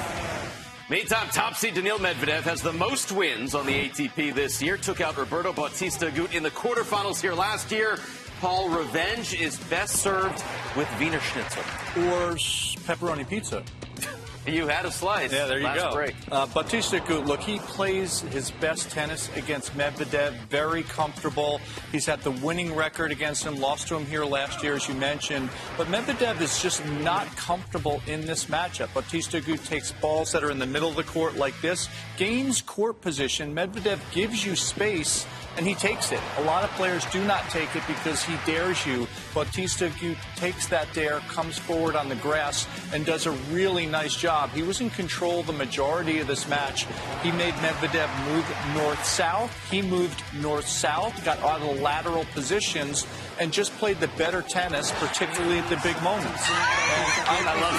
Meantime, 0.90 1.28
top 1.28 1.54
seed 1.54 1.74
Daniil 1.74 1.98
Medvedev 1.98 2.42
has 2.42 2.62
the 2.62 2.72
most 2.72 3.12
wins 3.12 3.54
on 3.54 3.64
the 3.64 3.88
ATP 3.88 4.34
this 4.34 4.60
year. 4.60 4.76
Took 4.76 5.00
out 5.00 5.16
Roberto 5.16 5.52
Bautista 5.52 6.06
Agut 6.06 6.34
in 6.34 6.42
the 6.42 6.50
quarterfinals 6.50 7.20
here 7.20 7.32
last 7.32 7.70
year. 7.70 7.96
Paul, 8.40 8.68
revenge 8.70 9.32
is 9.32 9.56
best 9.70 9.98
served 9.98 10.42
with 10.76 10.88
Wiener 10.98 11.20
Schnitzel. 11.20 11.62
Or 11.96 12.34
pepperoni 12.82 13.28
pizza. 13.28 13.62
You 14.50 14.66
had 14.66 14.84
a 14.84 14.90
slice. 14.90 15.32
Yeah, 15.32 15.46
there 15.46 15.58
you 15.58 15.64
last 15.64 15.80
go. 15.80 15.94
break. 15.94 16.14
Uh, 16.30 16.46
Bautista 16.46 17.00
Agut, 17.00 17.26
look, 17.26 17.40
he 17.40 17.58
plays 17.60 18.20
his 18.20 18.50
best 18.50 18.90
tennis 18.90 19.28
against 19.36 19.76
Medvedev, 19.76 20.32
very 20.48 20.82
comfortable. 20.82 21.60
He's 21.92 22.06
had 22.06 22.20
the 22.22 22.30
winning 22.30 22.74
record 22.74 23.12
against 23.12 23.44
him, 23.44 23.60
lost 23.60 23.88
to 23.88 23.96
him 23.96 24.06
here 24.06 24.24
last 24.24 24.62
year, 24.62 24.74
as 24.74 24.88
you 24.88 24.94
mentioned. 24.94 25.50
But 25.76 25.86
Medvedev 25.86 26.40
is 26.40 26.60
just 26.60 26.84
not 26.86 27.26
comfortable 27.36 28.02
in 28.06 28.26
this 28.26 28.46
matchup. 28.46 28.92
Bautista 28.92 29.40
Agut 29.40 29.64
takes 29.66 29.92
balls 29.92 30.32
that 30.32 30.42
are 30.42 30.50
in 30.50 30.58
the 30.58 30.66
middle 30.66 30.88
of 30.88 30.96
the 30.96 31.04
court 31.04 31.36
like 31.36 31.58
this, 31.60 31.88
gains 32.16 32.60
court 32.60 33.00
position. 33.00 33.54
Medvedev 33.54 33.98
gives 34.12 34.44
you 34.44 34.56
space. 34.56 35.26
And 35.56 35.66
he 35.66 35.74
takes 35.74 36.12
it. 36.12 36.20
A 36.38 36.42
lot 36.42 36.64
of 36.64 36.70
players 36.70 37.04
do 37.06 37.22
not 37.24 37.48
take 37.50 37.74
it 37.74 37.82
because 37.86 38.22
he 38.22 38.36
dares 38.46 38.86
you. 38.86 39.06
Bautista 39.34 39.90
takes 40.36 40.66
that 40.68 40.92
dare, 40.94 41.20
comes 41.28 41.58
forward 41.58 41.96
on 41.96 42.08
the 42.08 42.14
grass, 42.16 42.66
and 42.92 43.04
does 43.04 43.26
a 43.26 43.32
really 43.52 43.86
nice 43.86 44.16
job. 44.16 44.50
He 44.50 44.62
was 44.62 44.80
in 44.80 44.90
control 44.90 45.42
the 45.42 45.52
majority 45.52 46.20
of 46.20 46.26
this 46.26 46.48
match. 46.48 46.86
He 47.22 47.32
made 47.32 47.54
Medvedev 47.54 48.08
move 48.32 48.46
north-south. 48.74 49.70
He 49.70 49.82
moved 49.82 50.22
north-south, 50.40 51.24
got 51.24 51.38
out 51.40 51.60
of 51.60 51.76
the 51.76 51.82
lateral 51.82 52.24
positions, 52.32 53.06
and 53.38 53.52
just 53.52 53.72
played 53.78 53.98
the 54.00 54.08
better 54.08 54.42
tennis, 54.42 54.92
particularly 54.92 55.58
at 55.58 55.68
the 55.68 55.76
big 55.76 56.00
moments. 56.02 56.48
And 56.48 57.46
uh, 57.46 57.52
I, 57.52 57.60
love. 57.60 57.70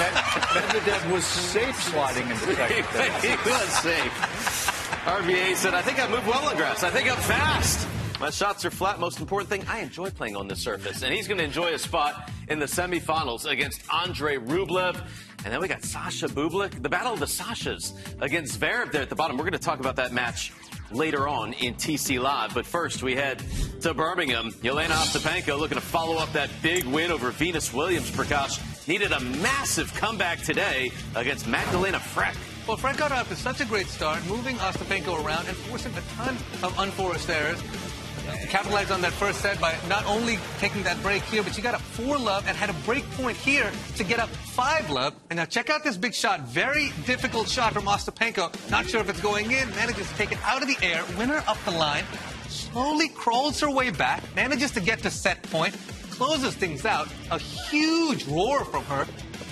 Medvedev 0.52 1.12
was 1.12 1.26
safe 1.26 1.82
sliding 1.84 2.30
into 2.30 2.56
second. 2.56 2.86
he 3.22 3.50
was 3.50 3.70
safe. 3.82 4.71
RBA 5.06 5.56
said, 5.56 5.74
I 5.74 5.82
think 5.82 6.00
I 6.00 6.08
move 6.08 6.26
well 6.28 6.48
on 6.48 6.56
grass. 6.56 6.84
I 6.84 6.90
think 6.90 7.10
I'm 7.12 7.18
fast. 7.18 7.88
My 8.20 8.30
shots 8.30 8.64
are 8.66 8.70
flat. 8.70 9.00
Most 9.00 9.20
important 9.20 9.50
thing, 9.50 9.66
I 9.68 9.80
enjoy 9.80 10.12
playing 10.12 10.36
on 10.36 10.48
this 10.48 10.60
surface. 10.60 11.02
And 11.02 11.12
he's 11.12 11.28
going 11.28 11.40
to 11.40 11.44
enjoy 11.44 11.74
a 11.74 11.80
spot 11.80 12.30
in 12.50 12.60
the 12.60 12.68
semifinals 12.68 13.50
against 13.50 13.82
Andre 13.92 14.38
Rublev. 14.38 14.96
And 15.44 15.52
then 15.52 15.60
we 15.60 15.68
got 15.68 15.84
Sasha 15.84 16.28
Bublik, 16.28 16.84
the 16.84 16.90
battle 16.90 17.14
of 17.14 17.20
the 17.20 17.26
Sashas 17.26 17.94
against 18.22 18.60
Zverev 18.60 18.92
there 18.92 19.02
at 19.02 19.10
the 19.10 19.16
bottom. 19.16 19.38
We're 19.38 19.46
going 19.46 19.54
to 19.54 19.60
talk 19.60 19.80
about 19.80 19.96
that 19.96 20.14
match 20.14 20.54
later 20.92 21.28
on 21.28 21.54
in 21.54 21.74
TC 21.74 22.22
Live. 22.22 22.54
But 22.54 22.68
first, 22.68 23.02
we 23.02 23.16
head 23.16 23.44
to 23.82 23.96
Birmingham. 23.96 24.52
Yelena 24.62 24.90
Ostapenko 24.90 25.58
looking 25.58 25.78
to 25.78 25.82
follow 25.84 26.18
up 26.18 26.32
that 26.34 26.52
big 26.62 26.86
win 26.86 27.10
over 27.10 27.32
Venus 27.32 27.74
Williams. 27.74 28.12
Prakash 28.12 28.88
needed 28.88 29.14
a 29.14 29.20
massive 29.20 29.92
comeback 29.96 30.42
today 30.42 30.92
against 31.16 31.48
Magdalena 31.48 31.98
Frech. 31.98 32.36
Well, 32.72 32.78
Frank 32.78 33.00
got 33.00 33.12
off 33.12 33.28
to 33.28 33.36
such 33.36 33.60
a 33.60 33.66
great 33.66 33.88
start, 33.88 34.26
moving 34.28 34.56
Ostapenko 34.56 35.26
around 35.26 35.46
and 35.50 35.58
forcing 35.58 35.94
a 35.94 36.02
ton 36.16 36.38
of 36.64 36.74
unforced 36.80 37.30
errors. 37.30 37.62
Capitalized 38.48 38.92
on 38.92 39.02
that 39.02 39.12
first 39.12 39.42
set 39.42 39.60
by 39.60 39.76
not 39.90 40.06
only 40.06 40.40
taking 40.58 40.82
that 40.84 41.04
break 41.04 41.22
here, 41.24 41.44
but 41.44 41.54
she 41.54 41.62
got 41.62 41.76
a 41.76 41.80
four 41.80 42.18
love 42.18 42.48
and 42.48 42.56
had 42.56 42.70
a 42.70 42.74
break 42.86 43.04
point 43.12 43.36
here 43.36 43.70
to 43.98 44.06
get 44.06 44.22
up 44.22 44.30
five 44.30 44.90
love. 44.90 45.14
And 45.30 45.36
now 45.36 45.44
check 45.44 45.70
out 45.70 45.84
this 45.84 45.98
big 45.98 46.14
shot. 46.14 46.48
Very 46.48 46.94
difficult 47.06 47.50
shot 47.50 47.74
from 47.74 47.88
Ostapenko. 47.88 48.72
Not 48.72 48.88
sure 48.88 49.02
if 49.02 49.10
it's 49.10 49.20
going 49.20 49.52
in. 49.52 49.70
Manages 49.72 50.10
to 50.10 50.16
take 50.16 50.32
it 50.32 50.38
out 50.46 50.62
of 50.62 50.70
the 50.70 50.78
air. 50.82 51.04
Winner 51.18 51.44
up 51.50 51.58
the 51.66 51.72
line. 51.72 52.06
Slowly 52.48 53.10
crawls 53.10 53.60
her 53.60 53.70
way 53.70 53.90
back. 53.90 54.24
Manages 54.34 54.72
to 54.72 54.80
get 54.80 55.00
to 55.00 55.10
set 55.10 55.44
point. 55.44 55.76
Closes 56.10 56.56
things 56.56 56.86
out. 56.86 57.10
A 57.32 57.38
huge 57.38 58.26
roar 58.28 58.64
from 58.64 58.86
her 58.86 59.06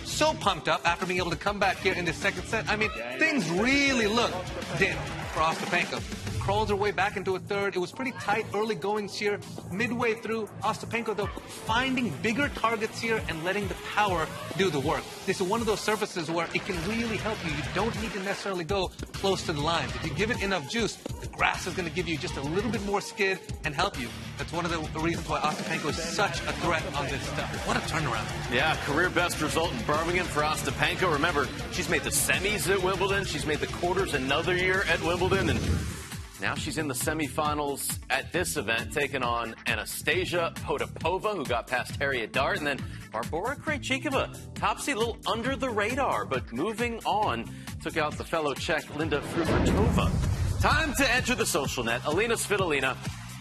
so 0.09 0.33
pumped 0.33 0.67
up 0.67 0.81
after 0.85 1.05
being 1.05 1.19
able 1.19 1.31
to 1.31 1.37
come 1.37 1.59
back 1.59 1.77
here 1.77 1.93
in 1.93 2.05
the 2.05 2.13
second 2.13 2.43
set. 2.43 2.69
I 2.69 2.75
mean, 2.75 2.89
things 3.17 3.49
really 3.51 4.07
look 4.07 4.31
dim 4.77 4.97
for 5.33 5.41
Ostapenko. 5.41 6.28
Crawls 6.49 6.69
her 6.69 6.75
way 6.75 6.89
back 6.89 7.15
into 7.15 7.35
a 7.35 7.39
third. 7.39 7.75
It 7.75 7.79
was 7.79 7.91
pretty 7.91 8.11
tight 8.13 8.43
early 8.55 8.73
goings 8.73 9.15
here. 9.15 9.39
Midway 9.71 10.15
through, 10.15 10.49
Ostapenko, 10.63 11.15
though, 11.15 11.27
finding 11.67 12.09
bigger 12.23 12.49
targets 12.49 12.99
here 12.99 13.21
and 13.29 13.43
letting 13.43 13.67
the 13.67 13.75
power 13.93 14.27
do 14.57 14.71
the 14.71 14.79
work. 14.79 15.03
This 15.27 15.39
is 15.41 15.47
one 15.47 15.61
of 15.61 15.67
those 15.67 15.79
surfaces 15.79 16.31
where 16.31 16.47
it 16.55 16.65
can 16.65 16.75
really 16.89 17.17
help 17.17 17.37
you. 17.45 17.51
You 17.51 17.61
don't 17.75 17.95
need 18.01 18.13
to 18.13 18.23
necessarily 18.23 18.63
go 18.63 18.87
close 19.13 19.45
to 19.45 19.53
the 19.53 19.61
line. 19.61 19.89
If 19.89 20.03
you 20.03 20.13
give 20.15 20.31
it 20.31 20.41
enough 20.41 20.67
juice, 20.67 20.95
the 20.95 21.27
grass 21.27 21.67
is 21.67 21.75
going 21.75 21.87
to 21.87 21.93
give 21.93 22.07
you 22.07 22.17
just 22.17 22.35
a 22.37 22.41
little 22.41 22.71
bit 22.71 22.83
more 22.83 22.99
skid 22.99 23.37
and 23.63 23.75
help 23.75 23.99
you. 23.99 24.07
That's 24.39 24.51
one 24.51 24.65
of 24.65 24.71
the 24.71 24.99
reasons 24.99 25.29
why 25.29 25.41
Ostapenko 25.41 25.89
is 25.89 25.97
such 25.97 26.39
a 26.39 26.53
threat 26.63 26.81
on 26.95 27.05
this 27.09 27.21
stuff. 27.27 27.67
What 27.67 27.77
a 27.77 27.81
turnaround. 27.81 28.25
Yeah, 28.51 28.75
career 28.85 29.11
best 29.11 29.39
result 29.39 29.71
in 29.71 29.85
Birmingham 29.85 30.25
for 30.25 30.41
Ostapenko. 30.41 31.13
Remember, 31.13 31.47
she's 31.73 31.89
made 31.89 32.01
the 32.01 32.09
semis 32.09 32.67
at 32.73 32.81
Wimbledon. 32.81 33.23
She's 33.25 33.45
made 33.45 33.59
the 33.59 33.67
quarters 33.67 34.15
another 34.15 34.55
year 34.57 34.81
at 34.89 34.99
Wimbledon. 35.03 35.51
And 35.51 35.59
now 36.41 36.55
she's 36.55 36.77
in 36.77 36.87
the 36.87 36.93
semifinals 36.93 37.99
at 38.09 38.31
this 38.31 38.57
event, 38.57 38.93
taking 38.93 39.23
on 39.23 39.55
Anastasia 39.67 40.53
Potapova, 40.55 41.35
who 41.35 41.45
got 41.45 41.67
past 41.67 41.95
Harriet 41.97 42.31
Dart, 42.31 42.57
and 42.57 42.67
then 42.67 42.79
Barbora 43.11 43.57
Krejcikova, 43.57 44.37
Topsy, 44.55 44.93
a 44.93 44.95
little 44.95 45.17
under 45.27 45.55
the 45.55 45.69
radar, 45.69 46.25
but 46.25 46.51
moving 46.53 46.99
on, 47.05 47.49
took 47.81 47.97
out 47.97 48.17
the 48.17 48.23
fellow 48.23 48.53
Czech 48.53 48.83
Linda 48.95 49.19
Fruhvirtova. 49.19 50.61
Time 50.61 50.93
to 50.95 51.11
enter 51.11 51.35
the 51.35 51.45
social 51.45 51.83
net. 51.83 52.01
Alina 52.05 52.35
Svitolina 52.35 52.95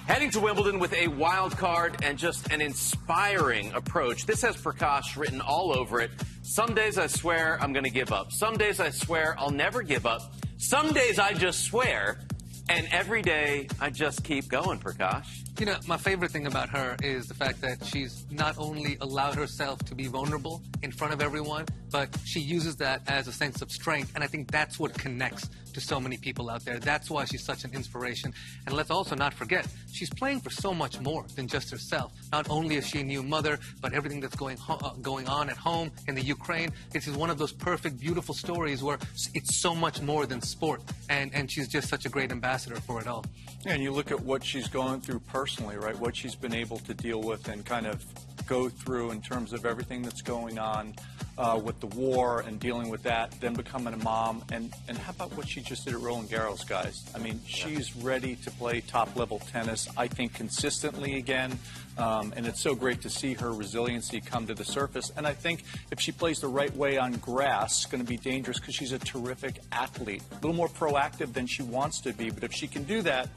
heading 0.07 0.31
to 0.31 0.41
Wimbledon 0.41 0.79
with 0.79 0.95
a 0.95 1.07
wild 1.09 1.57
card 1.57 2.03
and 2.03 2.17
just 2.17 2.51
an 2.51 2.61
inspiring 2.61 3.71
approach. 3.75 4.25
This 4.25 4.41
has 4.43 4.57
Prakash 4.57 5.17
written 5.17 5.41
all 5.41 5.77
over 5.77 6.01
it. 6.01 6.11
Some 6.43 6.75
days 6.75 6.97
I 6.97 7.09
swear 7.09 7.59
I'm 7.61 7.73
going 7.75 7.85
to 7.85 7.91
give 7.91 8.11
up. 8.11 8.33
Some 8.33 8.57
days 8.57 8.81
I 8.81 8.89
swear 8.89 9.35
I'll 9.39 9.51
never 9.51 9.83
give 9.83 10.07
up. 10.07 10.33
Some 10.57 10.93
days 10.95 11.19
I 11.19 11.35
just 11.35 11.65
swear 11.65 12.21
and 12.69 12.87
every 12.91 13.23
day, 13.23 13.69
I 13.81 13.91
just 13.91 14.25
keep 14.25 14.49
going, 14.49 14.79
Prakash. 14.79 15.27
You 15.59 15.67
know, 15.67 15.77
my 15.87 15.97
favorite 15.97 16.31
thing 16.31 16.47
about 16.47 16.69
her 16.71 16.97
is 17.03 17.27
the 17.27 17.35
fact 17.35 17.61
that 17.63 17.85
she's 17.85 18.27
not 18.31 18.57
only 18.59 18.97
allowed 19.01 19.35
herself 19.35 19.79
to 19.87 19.95
be 19.95 20.07
vulnerable 20.07 20.63
in 20.83 20.93
front 20.93 21.13
of 21.13 21.21
everyone, 21.21 21.67
but 21.91 22.09
she 22.25 22.41
uses 22.41 22.77
that 22.77 23.03
as 23.07 23.27
a 23.27 23.33
sense 23.33 23.63
of 23.63 23.71
strength. 23.71 24.13
And 24.15 24.23
I 24.23 24.27
think 24.27 24.51
that's 24.51 24.79
what 24.79 24.95
connects 24.95 25.49
to 25.79 25.87
so 25.87 26.01
many 26.01 26.17
people 26.17 26.51
out 26.51 26.65
there. 26.65 26.79
That's 26.79 27.11
why 27.11 27.25
she's 27.25 27.45
such 27.45 27.65
an 27.65 27.73
inspiration. 27.73 28.33
And 28.67 28.75
let's 28.75 28.91
also 28.91 29.15
not 29.15 29.33
forget, 29.35 29.67
she's 29.93 30.11
playing 30.11 30.41
for 30.41 30.51
so 30.51 30.75
much 30.75 31.01
more 31.01 31.25
than 31.37 31.47
just 31.47 31.71
herself. 31.71 32.13
Not 32.33 32.51
only 32.51 32.77
is 32.77 32.87
she 32.87 33.01
a 33.01 33.05
new 33.05 33.23
mother, 33.23 33.59
but 33.81 33.93
everything 33.93 34.21
that's 34.21 34.37
going 34.37 34.57
ho- 34.57 34.79
uh, 34.83 34.95
going 35.03 35.29
on 35.29 35.49
at 35.49 35.57
home 35.57 35.91
in 36.09 36.15
the 36.15 36.23
Ukraine. 36.23 36.71
This 36.91 37.07
is 37.07 37.17
one 37.17 37.31
of 37.31 37.39
those 37.39 37.53
perfect, 37.53 38.01
beautiful 38.01 38.35
stories 38.35 38.83
where 38.83 38.99
it's 39.35 39.57
so 39.57 39.75
much 39.75 40.01
more 40.03 40.27
than 40.27 40.41
sport. 40.43 40.83
And 41.09 41.33
and 41.35 41.51
she's 41.51 41.69
just 41.69 41.89
such 41.89 42.05
a 42.07 42.09
great 42.09 42.31
ambassador 42.33 42.77
for 42.77 43.01
it 43.01 43.07
all. 43.07 43.25
Yeah, 43.65 43.73
and 43.75 43.83
you 43.83 43.93
look 43.93 44.11
at 44.11 44.21
what 44.21 44.45
she's 44.45 44.69
going 44.69 45.01
through 45.01 45.21
personally, 45.21 45.77
right? 45.77 45.99
What 45.99 46.17
she's 46.17 46.35
been 46.35 46.55
able 46.55 46.79
to 46.79 46.95
deal 46.95 47.21
with 47.23 47.49
and 47.49 47.65
kind 47.65 47.87
of 47.87 48.05
go 48.47 48.69
through 48.69 49.11
in 49.11 49.21
terms 49.21 49.53
of 49.53 49.65
everything 49.65 50.03
that's 50.03 50.23
going 50.23 50.59
on 50.59 50.95
uh, 51.39 51.61
with 51.63 51.79
the 51.81 51.87
war 51.87 52.41
and 52.41 52.59
dealing 52.59 52.89
with 52.89 53.03
that, 53.05 53.31
then 53.41 53.55
becoming 53.55 53.95
a 53.95 53.99
mom. 53.99 54.43
And, 54.51 54.73
and 54.89 54.99
how 54.99 55.13
about 55.13 55.37
what 55.37 55.49
she 55.49 55.61
just 55.61 55.85
did 55.85 55.95
at 55.95 56.01
Roland 56.01 56.29
Garros, 56.29 56.67
guys? 56.67 57.09
I 57.15 57.19
mean, 57.19 57.41
she's 57.47 57.95
ready 57.97 58.35
to 58.37 58.51
play 58.51 58.81
top 58.81 59.15
level 59.15 59.39
tennis, 59.39 59.89
I 59.97 60.09
think, 60.09 60.35
consistently 60.35 61.17
again. 61.17 61.59
Um, 61.97 62.33
and 62.37 62.47
it's 62.47 62.61
so 62.61 62.75
great 62.75 63.03
to 63.03 63.11
see 63.11 63.35
her 63.35 63.53
resiliency 63.53 64.21
come 64.21 64.47
to 64.49 64.55
the 64.55 64.65
surface. 64.65 65.13
And 65.17 65.27
I 65.27 65.33
think 65.33 65.63
if 65.93 66.01
she 66.01 66.13
plays 66.13 66.41
the 66.41 66.49
right 66.49 66.75
way 66.77 66.99
on 66.99 67.13
grass, 67.15 67.85
it's 67.85 67.87
going 67.87 68.05
to 68.05 68.09
be 68.09 68.17
dangerous 68.17 68.59
because 68.59 68.75
she's 68.75 68.93
a 68.93 68.99
terrific 68.99 69.61
athlete. 69.71 70.23
A 70.33 70.35
little 70.37 70.55
more 70.55 70.69
proactive 70.69 71.33
than 71.33 71.47
she 71.47 71.63
wants 71.63 72.01
to 72.01 72.13
be. 72.13 72.31
But 72.31 72.43
if 72.43 72.53
she 72.53 72.67
can 72.67 72.83
do 72.83 73.03
that, 73.03 73.29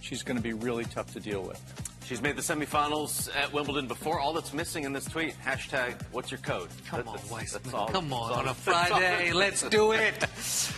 she's 0.00 0.22
going 0.22 0.36
to 0.36 0.42
be 0.42 0.52
really 0.52 0.84
tough 0.84 1.12
to 1.14 1.20
deal 1.20 1.42
with. 1.42 1.60
She's 2.08 2.22
made 2.22 2.36
the 2.36 2.42
semifinals 2.42 3.28
at 3.36 3.52
Wimbledon 3.52 3.86
before. 3.86 4.18
All 4.18 4.32
that's 4.32 4.54
missing 4.54 4.84
in 4.84 4.94
this 4.94 5.04
tweet, 5.04 5.34
hashtag, 5.44 6.00
what's 6.10 6.30
your 6.30 6.38
code? 6.38 6.70
Come 6.86 7.06
on, 7.06 7.16
that's, 7.16 7.30
Weiss. 7.30 7.52
that's 7.52 7.74
all. 7.74 7.88
Come 7.88 8.10
on, 8.14 8.32
on 8.32 8.48
a 8.48 8.54
Friday, 8.54 9.30
let's 9.34 9.60
do 9.68 9.92
it. 9.92 10.24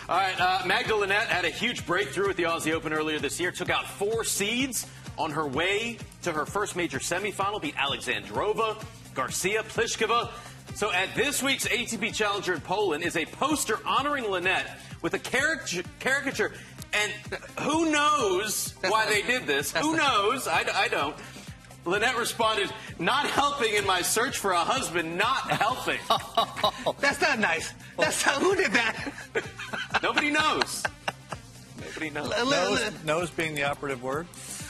All 0.09 0.17
right, 0.19 0.41
uh, 0.41 0.59
had 0.59 1.45
a 1.45 1.51
huge 1.51 1.87
breakthrough 1.87 2.31
at 2.31 2.37
the 2.37 2.43
Aussie 2.43 2.73
Open 2.73 2.93
earlier 2.93 3.21
this 3.21 3.39
year. 3.39 3.53
Took 3.53 3.71
out 3.71 3.87
four 3.87 4.25
seeds 4.25 4.89
on 5.17 5.31
her 5.31 5.47
way 5.47 5.99
to 6.23 6.33
her 6.33 6.47
first 6.47 6.75
major 6.75 6.99
semifinal. 6.99 7.63
Beat 7.63 7.77
Alexandrova, 7.77 8.85
Garcia, 9.15 9.63
Pliskova. 9.63 10.31
So 10.75 10.93
at 10.93 11.15
this 11.15 11.45
week's 11.45 11.69
ATP 11.69 12.13
Challenger 12.13 12.55
in 12.55 12.61
Poland 12.61 13.05
is 13.05 13.17
a 13.17 13.25
poster 13.25 13.79
honoring 13.87 14.25
Linette 14.25 14.81
with 15.01 15.15
a 15.15 15.19
caricature. 15.21 16.53
Caricature 16.93 17.01
and 17.01 17.13
who 17.61 17.91
knows 17.91 18.75
why 18.89 19.07
they 19.07 19.23
did 19.23 19.47
this? 19.47 19.73
Who 19.77 19.97
knows? 19.97 20.49
I, 20.49 20.65
I 20.75 20.89
don't. 20.89 21.17
Linette 21.87 22.17
responded, 22.17 22.71
not 22.99 23.27
helping 23.27 23.75
in 23.75 23.87
my 23.87 24.03
search 24.03 24.37
for 24.37 24.53
a 24.53 24.59
husband, 24.59 25.17
not 25.17 25.51
helping. 25.51 25.99
That's 27.01 27.21
not 27.21 27.39
nice. 27.39 27.73
That's 27.99 28.25
not, 28.27 28.43
who 28.43 28.55
did 28.55 28.73
that? 28.73 29.13
Nobody 30.03 30.31
knows. 30.31 30.83
Nobody 31.79 32.11
knows. 32.11 32.29
Nose, 32.29 33.05
nose 33.05 33.31
being 33.31 33.55
the 33.55 33.65
operative 33.65 34.03
word. 34.03 34.27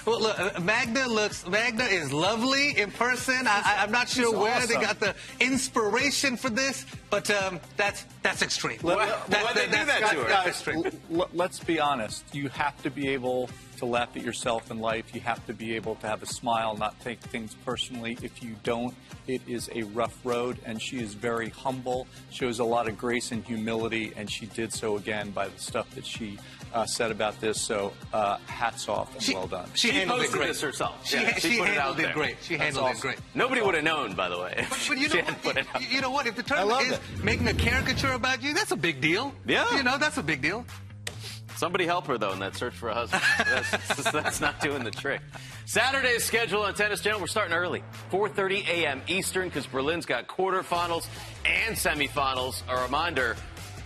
Well, 0.07 0.21
look, 0.21 0.39
uh, 0.39 0.61
Magda 0.61 1.07
looks. 1.09 1.47
Magda 1.47 1.85
is 1.85 2.13
lovely 2.13 2.79
in 2.79 2.91
person. 2.91 3.47
I, 3.47 3.77
I'm 3.79 3.91
not 3.93 4.09
sure 4.09 4.27
She's 4.31 4.35
where 4.35 4.67
they 4.67 4.75
got 4.75 4.99
the 5.01 5.15
inspiration 5.41 6.37
for 6.37 6.51
this, 6.51 6.87
but 7.11 7.31
um, 7.31 7.61
that's 7.77 8.05
that's 8.23 8.43
extreme. 8.43 8.79
Let- 8.83 8.99
That's- 9.29 9.45
why'd 9.45 9.57
they 9.57 9.67
do 9.79 9.85
that 9.85 10.11
to 10.11 10.17
her? 10.23 10.29
Guys, 10.29 10.67
l- 11.13 11.29
let's 11.33 11.61
be 11.61 11.79
honest. 11.81 12.25
You 12.35 12.49
have 12.51 12.81
to 12.83 12.91
be 12.91 13.09
able 13.09 13.51
to 13.79 13.87
laugh 13.87 14.15
at 14.17 14.23
yourself 14.23 14.71
in 14.71 14.79
life. 14.79 15.15
You 15.15 15.21
have 15.23 15.45
to 15.47 15.55
be 15.55 15.75
able 15.77 15.95
to 15.97 16.07
have 16.07 16.23
a 16.23 16.27
smile, 16.27 16.77
not 16.77 16.99
take 17.01 17.19
things 17.21 17.55
personally. 17.65 18.19
If 18.23 18.43
you 18.43 18.55
don't, 18.63 18.95
it 19.27 19.41
is 19.47 19.71
a 19.75 19.83
rough 19.85 20.19
road. 20.25 20.59
And 20.67 20.81
she 20.81 20.99
is 21.01 21.15
very 21.15 21.49
humble, 21.51 22.07
shows 22.31 22.59
a 22.59 22.65
lot 22.65 22.89
of 22.89 22.99
grace 22.99 23.33
and 23.33 23.43
humility, 23.45 24.13
and 24.17 24.31
she 24.31 24.47
did 24.47 24.73
so 24.73 24.97
again 24.97 25.31
by 25.31 25.49
the 25.49 25.59
stuff 25.59 25.89
that 25.95 26.05
she 26.05 26.39
uh, 26.73 26.87
said 26.87 27.11
about 27.11 27.41
this. 27.41 27.61
So 27.61 27.93
uh, 28.13 28.37
hats 28.47 28.89
off 28.89 29.13
and 29.15 29.23
She- 29.23 29.35
well 29.35 29.47
done. 29.47 29.69
She, 29.75 29.89
She 29.89 29.95
handled 29.95 30.21
it 30.21 30.25
posted 30.25 30.39
great. 30.41 30.49
this 30.49 30.61
herself. 30.61 31.07
She, 31.07 31.17
Yeah, 31.17 31.35
she 31.35 31.41
she 31.53 31.59
put 31.59 31.69
it 31.69 31.75
handled 31.75 32.01
it, 32.01 32.15
great. 32.15 32.37
She 32.43 32.57
That's 32.57 32.65
handled 32.77 32.85
awesome. 32.87 32.97
it 32.99 33.01
great. 33.01 33.19
Nobody 33.35 33.61
would 33.63 33.75
have 33.75 33.85
known, 33.85 34.15
by 34.15 34.29
the 34.29 34.39
way. 34.39 34.55
if 34.59 34.89
But 34.89 34.99
you 34.99 35.09
she 35.11 35.19
know, 35.19 35.25
put 35.25 35.45
what, 35.45 35.57
it 35.59 35.67
out. 35.75 35.91
you 35.91 36.01
know 36.01 36.11
what? 36.11 36.27
If 36.27 36.37
the 36.37 36.55
I 36.55 36.59
tournament 36.65 36.87
is 36.87 36.93
it. 37.19 37.25
making 37.25 37.49
a 37.49 37.55
caricature 37.55 38.13
about 38.13 38.43
you, 38.43 38.55
that's 38.55 38.71
a 38.73 38.77
big 38.77 39.01
deal. 39.01 39.35
Yeah. 39.47 39.77
You 39.77 39.83
know, 39.83 39.99
that's 39.99 40.19
a 40.19 40.23
big 40.23 40.41
deal. 40.43 40.65
Somebody 41.57 41.85
help 41.85 42.07
her, 42.07 42.17
though, 42.17 42.33
in 42.33 42.39
that 42.39 42.57
search 42.57 42.73
for 42.73 42.89
a 42.89 42.95
husband. 42.95 43.23
That's, 43.37 44.11
that's 44.13 44.41
not 44.41 44.61
doing 44.61 44.83
the 44.83 44.91
trick. 44.91 45.21
Saturday's 45.67 46.25
schedule 46.25 46.63
on 46.63 46.73
Tennis 46.73 47.03
Channel, 47.03 47.21
we're 47.21 47.27
starting 47.27 47.53
early. 47.55 47.83
4.30 48.11 48.67
a.m. 48.67 49.03
Eastern, 49.09 49.49
because 49.49 49.67
Berlin's 49.67 50.07
got 50.07 50.27
quarterfinals 50.27 51.07
and 51.45 51.77
semifinals. 51.77 52.63
A 52.67 52.81
reminder, 52.83 53.37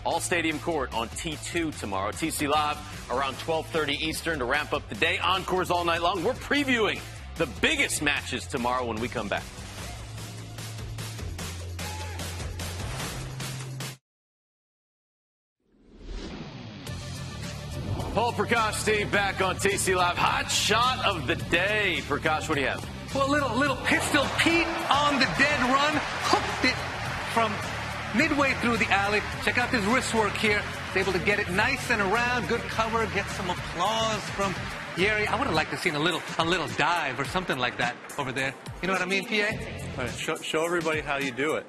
all 0.04 0.20
Stadium 0.20 0.58
Court 0.58 0.94
on 0.94 1.08
T2 1.08 1.78
tomorrow. 1.78 2.10
TC 2.12 2.48
Live 2.48 2.78
around 3.10 3.34
12.30 3.34 4.00
Eastern 4.00 4.38
to 4.38 4.44
wrap 4.44 4.72
up 4.72 4.88
the 4.88 4.94
day. 4.94 5.18
Encores 5.18 5.70
all 5.70 5.84
night 5.84 6.02
long. 6.02 6.22
We're 6.22 6.34
previewing 6.34 7.00
the 7.36 7.46
biggest 7.60 8.02
matches 8.02 8.46
tomorrow 8.46 8.86
when 8.86 9.00
we 9.00 9.08
come 9.08 9.28
back. 9.28 9.42
Paul 18.14 18.32
Prakash, 18.32 18.74
Steve, 18.74 19.10
back 19.10 19.40
on 19.40 19.56
TC 19.56 19.96
Live. 19.96 20.16
Hot 20.16 20.48
shot 20.48 21.04
of 21.04 21.26
the 21.26 21.34
day. 21.34 21.98
Prakash, 22.02 22.48
what 22.48 22.54
do 22.54 22.60
you 22.60 22.68
have? 22.68 22.88
Well, 23.12 23.28
a 23.28 23.32
little 23.32 23.56
little 23.56 23.76
pistol 23.76 24.24
Pete 24.38 24.68
on 24.88 25.18
the 25.18 25.26
dead 25.36 25.60
run, 25.62 25.94
hooked 26.22 26.64
it 26.64 26.76
from 27.32 27.52
midway 28.14 28.52
through 28.54 28.76
the 28.76 28.90
alley. 28.90 29.20
Check 29.44 29.58
out 29.58 29.70
this 29.70 29.84
wrist 29.86 30.14
work 30.14 30.34
here. 30.34 30.62
He's 30.92 31.02
able 31.02 31.12
to 31.12 31.18
get 31.24 31.38
it 31.38 31.50
nice 31.50 31.90
and 31.90 32.00
around, 32.00 32.48
good 32.48 32.60
cover, 32.62 33.06
get 33.14 33.26
some 33.30 33.50
applause 33.50 34.20
from 34.30 34.54
Yeri. 34.96 35.26
I 35.26 35.34
would 35.36 35.46
have 35.46 35.54
liked 35.54 35.70
to 35.72 35.76
seen 35.76 35.94
a 35.94 35.98
little 35.98 36.22
a 36.38 36.44
little 36.44 36.68
dive 36.76 37.18
or 37.18 37.24
something 37.24 37.58
like 37.58 37.76
that 37.78 37.96
over 38.18 38.32
there. 38.32 38.54
You 38.80 38.88
know 38.88 38.94
what 38.94 39.02
I 39.02 39.06
mean, 39.06 39.24
PA? 39.26 39.34
All 39.98 40.04
right, 40.04 40.14
show, 40.14 40.36
show 40.36 40.64
everybody 40.64 41.00
how 41.00 41.16
you 41.16 41.30
do 41.32 41.54
it. 41.54 41.66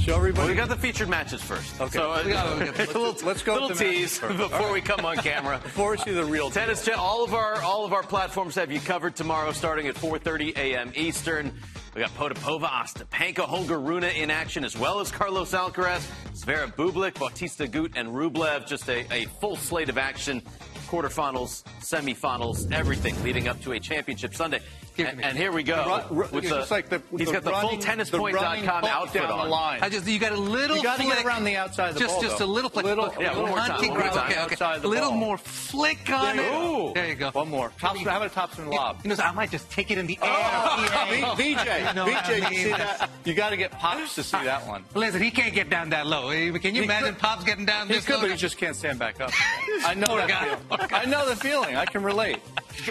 Show 0.00 0.16
everybody. 0.16 0.40
Well, 0.40 0.48
we 0.48 0.54
got 0.54 0.68
the 0.68 0.76
featured 0.76 1.08
matches 1.08 1.42
first. 1.42 1.80
Okay. 1.80 1.98
So, 1.98 2.10
uh, 2.12 2.22
We 2.24 2.32
got- 2.32 2.58
we 2.58 2.64
got- 2.66 2.78
a 2.78 2.98
little, 2.98 3.16
let's 3.26 3.42
go 3.42 3.54
little 3.54 3.68
with 3.68 3.78
the 3.78 3.84
matches 3.84 4.18
tease 4.18 4.36
before 4.36 4.48
right. 4.48 4.72
we 4.72 4.80
come 4.80 5.04
on 5.04 5.16
camera. 5.18 5.60
Before 5.62 5.90
we 5.92 5.98
see 5.98 6.12
the 6.12 6.24
real. 6.24 6.50
Tennis 6.50 6.88
all 6.88 7.24
of 7.24 7.34
our 7.34 7.60
all 7.62 7.84
of 7.84 7.92
our 7.92 8.02
platforms 8.02 8.54
have 8.54 8.72
you 8.72 8.80
covered 8.80 9.14
tomorrow, 9.16 9.52
starting 9.52 9.86
at 9.86 9.96
4:30 9.96 10.52
a.m. 10.56 10.92
Eastern. 10.94 11.52
We 11.98 12.04
got 12.04 12.14
Potapova, 12.14 12.68
Ostapenko, 12.68 13.40
Holger 13.40 13.80
Rune 13.80 14.04
in 14.04 14.30
action, 14.30 14.64
as 14.64 14.78
well 14.78 15.00
as 15.00 15.10
Carlos 15.10 15.50
Alcaraz, 15.50 16.08
Zverev 16.32 16.76
Bublik, 16.76 17.18
Bautista 17.18 17.66
Gut, 17.66 17.90
and 17.96 18.10
Rublev. 18.10 18.68
Just 18.68 18.88
a, 18.88 19.04
a 19.12 19.24
full 19.40 19.56
slate 19.56 19.88
of 19.88 19.98
action. 19.98 20.40
Quarterfinals, 20.86 21.64
semifinals, 21.80 22.70
everything 22.70 23.20
leading 23.24 23.48
up 23.48 23.60
to 23.62 23.72
a 23.72 23.80
championship 23.80 24.32
Sunday. 24.32 24.60
And, 24.98 25.22
and 25.24 25.38
here 25.38 25.52
we 25.52 25.62
go. 25.62 25.76
Run- 25.76 26.04
run- 26.16 26.30
with 26.32 26.48
the, 26.48 26.66
like 26.70 26.88
the- 26.88 27.02
he's 27.16 27.26
the 27.28 27.32
got 27.34 27.44
the 27.44 27.50
full 27.50 27.60
running- 27.70 27.80
the 27.80 27.86
running 27.86 28.04
tennispoint.com 28.06 28.84
outfit 28.84 29.22
down 29.22 29.38
the 29.38 29.44
line. 29.44 29.78
I 29.82 29.88
just 29.88 30.06
you 30.06 30.18
got 30.18 30.32
a 30.32 30.36
little. 30.36 30.76
You 30.76 30.82
gotta 30.82 31.02
get 31.04 31.12
flick. 31.14 31.26
around 31.26 31.44
the 31.44 31.56
outside 31.56 31.88
of 31.90 31.94
the 31.94 32.00
just, 32.00 32.14
ball, 32.14 32.22
Just 32.22 32.38
though. 32.38 32.44
a 32.44 32.46
little 32.46 32.70
flick. 32.70 32.84
Little- 32.84 33.14
yeah, 33.20 33.36
one 33.36 33.48
more 33.50 33.58
time, 33.58 33.70
hunting 33.70 33.94
ground. 33.94 34.18
Okay, 34.18 34.40
okay. 34.42 34.54
The 34.56 34.86
a 34.86 34.88
little 34.88 35.10
ball. 35.10 35.18
more 35.18 35.38
flick 35.38 36.10
on 36.10 36.36
There 36.36 36.46
it. 36.46 36.50
go. 36.50 36.92
There 36.94 37.08
you 37.08 37.14
go. 37.14 37.30
One 37.30 37.48
more. 37.48 37.72
Top, 37.78 37.96
how 37.96 38.02
about 38.16 38.26
a 38.26 38.30
topspin 38.30 38.72
lob? 38.72 39.00
You 39.04 39.10
know, 39.10 39.14
so 39.14 39.22
I 39.22 39.32
might 39.32 39.50
just 39.50 39.70
take 39.70 39.90
it 39.90 39.98
in 39.98 40.06
the 40.06 40.18
oh, 40.22 40.26
air. 40.26 41.24
Oh, 41.24 41.34
V- 41.36 41.54
VJ, 41.54 41.60
VJ, 41.62 41.68
I 41.68 42.48
you 42.50 42.56
see 42.58 42.70
that? 42.70 43.10
You 43.24 43.34
got 43.34 43.50
to 43.50 43.56
get 43.56 43.70
pops 43.72 44.14
to 44.16 44.22
see 44.22 44.42
that 44.44 44.66
one. 44.66 44.84
Listen, 44.94 45.22
he 45.22 45.30
can't 45.30 45.54
get 45.54 45.70
down 45.70 45.90
that 45.90 46.06
low. 46.06 46.28
Can 46.30 46.74
you 46.74 46.82
He 46.82 46.84
imagine 46.84 47.10
could- 47.14 47.18
Pops 47.18 47.44
getting 47.44 47.66
down 47.66 47.88
this? 47.88 47.96
He 47.96 48.00
this 48.00 48.06
could, 48.06 48.14
low? 48.16 48.20
but 48.22 48.30
he 48.30 48.36
just 48.36 48.56
can't 48.58 48.74
stand 48.76 48.98
back 48.98 49.20
up. 49.20 49.30
I 49.84 49.94
know 49.94 50.16
that. 50.16 50.58
I 50.92 51.04
know 51.04 51.28
the 51.28 51.36
feeling. 51.36 51.76
I 51.76 51.84
can 51.84 52.02
relate. 52.02 52.38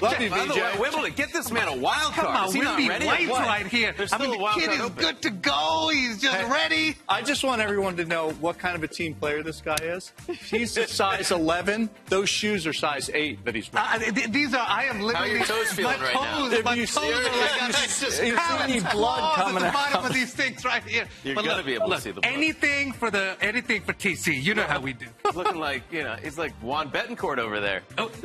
Love 0.02 0.19
you, 0.21 0.30
By 0.30 0.45
the 0.45 0.54
way. 0.54 0.73
Wimbledon, 0.80 1.13
get 1.15 1.32
this 1.34 1.52
man 1.52 1.67
a 1.67 1.76
wild 1.76 2.13
card. 2.13 2.28
Come 2.28 2.36
on, 2.36 2.47
Is 2.50 2.54
he 2.54 2.62
not 2.62 2.80
Wimby 2.80 2.89
ready? 2.89 3.06
White's 3.06 3.30
right 3.39 3.67
here. 3.67 3.93
There's 3.97 4.12
I 4.13 4.17
mean, 4.17 4.32
the 4.32 4.47
kid 4.56 4.71
is 4.71 4.80
open. 4.82 4.95
good 5.04 5.21
to 5.23 5.30
go. 5.30 5.89
He's 5.93 6.21
just 6.21 6.36
Hey. 6.38 6.50
ready. 6.52 6.95
I 7.10 7.21
just 7.21 7.43
want 7.43 7.62
everyone 7.62 7.95
to 7.97 8.06
know 8.06 8.32
what 8.41 8.58
kind 8.60 8.76
of 8.76 8.84
a 8.84 8.88
team 8.88 9.13
player 9.15 9.41
this 9.43 9.62
guy 9.62 9.78
is. 9.82 10.12
He's 10.50 10.78
size 10.91 11.32
11. 11.32 11.89
Those 12.08 12.30
shoes 12.30 12.67
are 12.67 12.73
size 12.73 13.10
8 13.13 13.43
that 13.45 13.56
he's 13.56 13.71
wearing. 13.71 13.89
Uh, 13.89 14.00
th- 14.12 14.32
these 14.32 14.54
are. 14.54 14.65
I 14.67 14.86
am 14.86 15.00
literally. 15.02 15.32
your 15.32 15.45
toes 15.45 15.71
feeling 15.71 16.00
right 16.02 16.13
now? 16.13 16.38
toes, 16.39 16.54
If 16.54 16.65
My 16.65 16.73
you 16.76 16.86
toes 16.86 16.97
are 16.97 17.12
like 17.12 17.23
you 17.23 17.30
it's 17.69 17.89
see- 17.89 18.06
just 18.06 18.19
if 18.21 18.26
you 18.28 18.32
see 18.34 18.38
talons, 18.38 18.63
any 18.71 18.80
blood 18.91 19.36
coming 19.36 19.63
at 19.63 19.67
the 19.67 19.71
bottom 19.73 19.97
out. 20.00 20.06
of 20.08 20.13
these 20.13 20.34
things 20.34 20.63
right 20.65 20.84
here. 20.84 21.06
You're 21.23 21.36
gonna 21.36 21.63
be 21.63 21.73
able 21.76 21.89
to 21.91 22.02
see 22.02 22.12
the 22.12 22.21
blood. 22.21 22.34
anything 22.34 22.91
for 22.91 23.10
the 23.10 23.36
anything 23.41 23.82
for 23.82 23.93
TC. 23.93 24.41
You 24.43 24.54
know 24.54 24.63
how 24.63 24.80
we 24.80 24.93
do. 24.93 25.06
He's 25.26 25.36
looking 25.36 25.60
like, 25.60 25.84
you 25.91 26.04
know, 26.04 26.15
he's 26.21 26.38
like 26.38 26.54
Juan 26.62 26.89
Betancourt 26.91 27.38
over 27.39 27.60
there. 27.60 27.82
Oh, 27.97 28.10